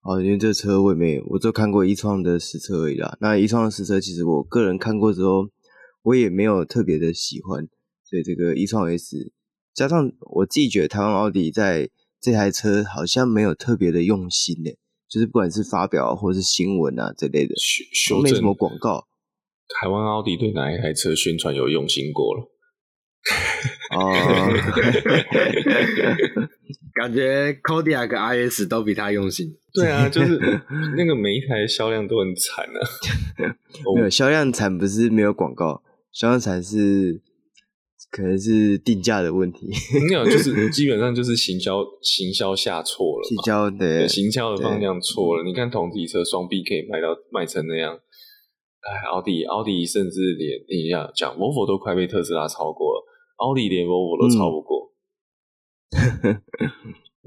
[0.00, 3.16] 好，因为这车我也没有，我就看过 e-tron 的实车而已啦。
[3.20, 5.48] 那 e-tron 的实车，其实我个人看过之后，
[6.02, 7.68] 我也没有特别的喜欢。
[8.04, 9.32] 所以这个 e-tron S，
[9.72, 11.88] 加上我自己觉得台湾奥迪在
[12.20, 17.54] 这台车好像没有特别的用心诶，就是不管是发表或是新闻啊这类的，
[18.10, 19.06] 都没什么广告。
[19.80, 22.42] 台湾奥迪对哪一台车宣传有用心过了？
[23.94, 24.06] 哦，
[26.94, 29.48] 感觉 Kodiaq IS 都比他用心。
[29.74, 30.38] 对啊，就是
[30.96, 32.78] 那个每一台销量都很惨啊。
[33.96, 37.20] 没有销量惨，不是没有广告，销量惨是
[38.10, 39.68] 可能是定价的问题。
[40.08, 45.44] 没有，就是基本上就是行销行销下错了，行销的行销的方向错了。
[45.44, 47.98] 你看同体车双 B 可以卖到卖成那样。
[48.88, 53.04] 哎，奥迪，奥迪甚至连你要讲，Volvo 都快被特斯拉超过了，
[53.36, 54.90] 奥迪连 Volvo 都超不过，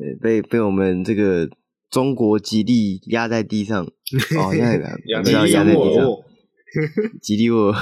[0.01, 1.47] 嗯、被被我们这个
[1.91, 3.91] 中国吉利压在地上， 哦，
[4.55, 5.31] 压在压在
[5.75, 6.07] 地上，
[7.21, 7.79] 吉利我，这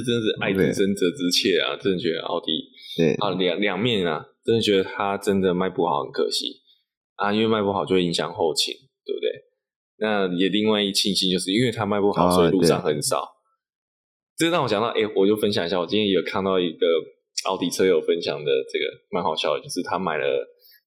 [0.00, 1.74] 真的是爱之深责之切啊！
[1.80, 2.52] 真的觉得奥迪
[2.96, 6.60] 对啊，两两面啊，真的觉得它真的卖不好，很可惜
[7.16, 8.72] 啊，因为卖不好就会影响后勤？
[10.02, 13.22] 那也另外一庆幸，就是因为它卖不好，所以路上很少。
[13.22, 13.28] 哦、
[14.36, 16.84] 这让我想到，哎、欸，我就分享一下，我今天有看到一个
[17.46, 20.26] 奥迪车友分享的，这个蛮好笑的，就是他买了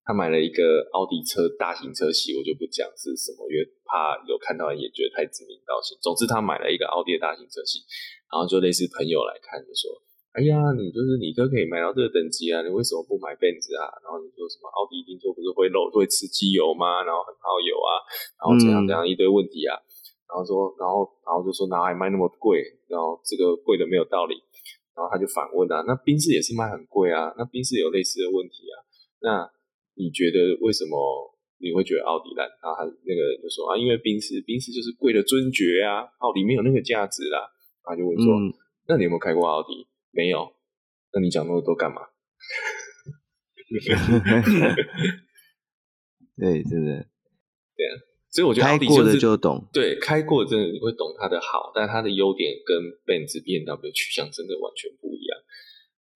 [0.03, 5.97] 他买了一个奥迪车大型车系，我就不讲是什么，因为怕有看到也觉得太指名道姓。
[6.03, 7.79] 总之，他买了一个奥迪的大型车系，
[8.29, 9.95] 然后就类似朋友来看，就说。
[10.35, 13.87] 哎呀，你就是你都可以买到这个等级啊，你为什么不买 Benz 啊？
[14.03, 17.07] 然后你说什么奥迪听说不是会漏会吃机油吗？
[17.07, 18.03] 然后很耗油啊，
[18.35, 19.79] 然后这样这样一堆问题啊，
[20.27, 22.59] 然后说，然后然后就说哪还卖那么贵？
[22.91, 24.35] 然后这个贵的没有道理，
[24.91, 28.75] 然后他就反问啊，那宾士也是卖很贵啊，那宾士有类似的问题啊，
[29.23, 29.47] 那
[29.95, 30.99] 你觉得为什么
[31.63, 32.43] 你会觉得奥迪烂？
[32.59, 37.47] 然后他那个人就说啊，因为宾士宾士就是贵的尊爵啊，奥迪没有那个价值啦。
[37.87, 38.51] 他就问说，嗯、
[38.91, 39.87] 那你有没有开过奥迪？
[40.15, 40.55] 没有，
[41.11, 42.01] 那你讲那么多干嘛？
[46.37, 47.07] 对，真的，
[47.75, 47.91] 对啊，
[48.31, 55.37] 所以我觉得奥迪、开过的就懂，对，开过真的你会懂它的好，但它的优点跟 Benz、BMW 的取向真的完全不一样。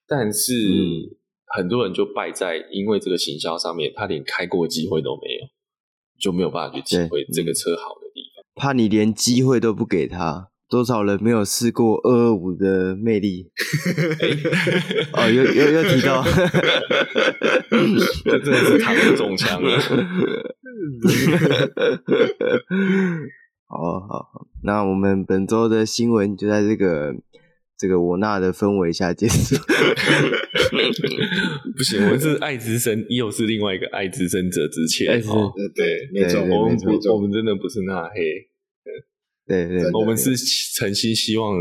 [0.07, 5.47] 但是、嗯、很多人就败在因为这个行销上面，他连开过的机会都没有，
[6.19, 8.45] 就没有办法去体会这个车好的地方。
[8.55, 10.51] 怕你连机会都不给他。
[10.69, 13.49] 多少人没有试过二二五的魅力？
[15.13, 16.23] 哦，又又又提到，
[18.23, 19.79] 这真的是躺着中枪了。
[23.65, 27.13] 好好好，那我们本周的新闻就在这个
[27.77, 29.55] 这个我那的氛围下结束。
[31.75, 35.07] 不行，我们是爱之深，又是另外一个爱之深者之切。
[35.29, 38.47] 哦，对，没错，我们不，我们真的不是那黑。
[39.49, 40.37] 对对，对，我们是
[40.77, 41.57] 诚心希望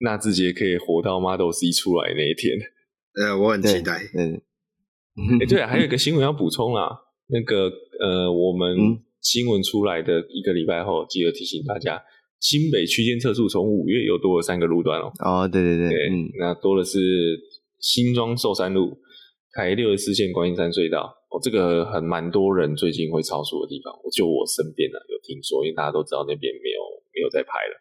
[0.00, 2.56] 纳智捷可以活到 Model C 出来那一天。
[3.18, 3.98] 呃，我很期待。
[4.14, 4.38] 嗯，
[5.40, 6.86] 哎，对，还有一个新闻要补充啦。
[7.28, 8.76] 那个呃，我们
[9.20, 12.00] 新闻出来的一个礼拜后，记得提醒大家，
[12.38, 15.10] 新北区间测速从五月又多了三个路段哦。
[15.18, 16.98] 哦，对对对，对，嗯，那多的是
[17.80, 18.96] 新庄寿山路、
[19.54, 21.12] 台六十四线观音山隧道。
[21.30, 26.77] 哦，这个很蛮多人最近会超速的地方，就我身边呢有听说，因为大家都知道那边没有。
[27.18, 27.74] 没有在拍了，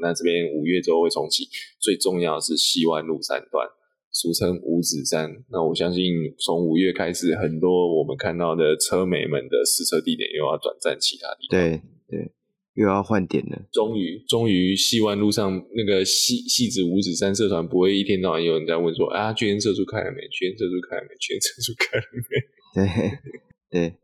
[0.00, 1.48] 那这边五月之后会重启。
[1.80, 3.66] 最重要的是西湾路三段，
[4.10, 5.32] 俗称五指山。
[5.50, 6.04] 那我相信
[6.38, 11.58] 从五月开始，很多我们看到的车美们的试车地点又要转战其他地方。
[11.58, 12.32] 对对，
[12.74, 13.62] 又要换点了。
[13.72, 20.28] 终于，终于西湾路上那个戏戏子五指山社团不会一天到晚有人在问说啊，区间测速开了没？
[20.28, 21.14] 区间测速开了没？
[21.18, 22.36] 区间测速开了没？
[22.74, 23.94] 对对，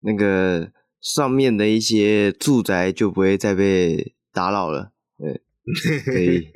[0.00, 4.14] 那个上面的一些住宅就不会再被。
[4.34, 5.40] 打扰了，对，
[6.04, 6.48] 可以，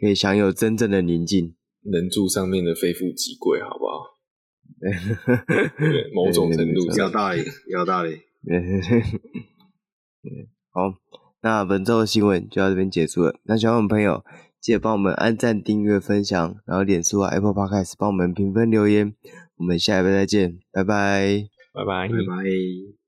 [0.00, 1.54] 可以享有真正的宁静。
[1.88, 4.18] 能住上面的非富即贵，好不好？
[4.80, 4.90] 对，
[6.12, 8.18] 某种程度有道理，有道理。
[10.72, 10.92] 好，
[11.42, 13.38] 那本周的新闻就到这边结束了。
[13.44, 14.24] 那喜欢我们朋友，
[14.60, 19.14] 记得帮我们按赞、订阅、分享，然后脸书啊、Apple Podcast 帮我们评分留言。
[19.56, 23.05] 我们下一回再见，拜拜，拜拜，拜拜。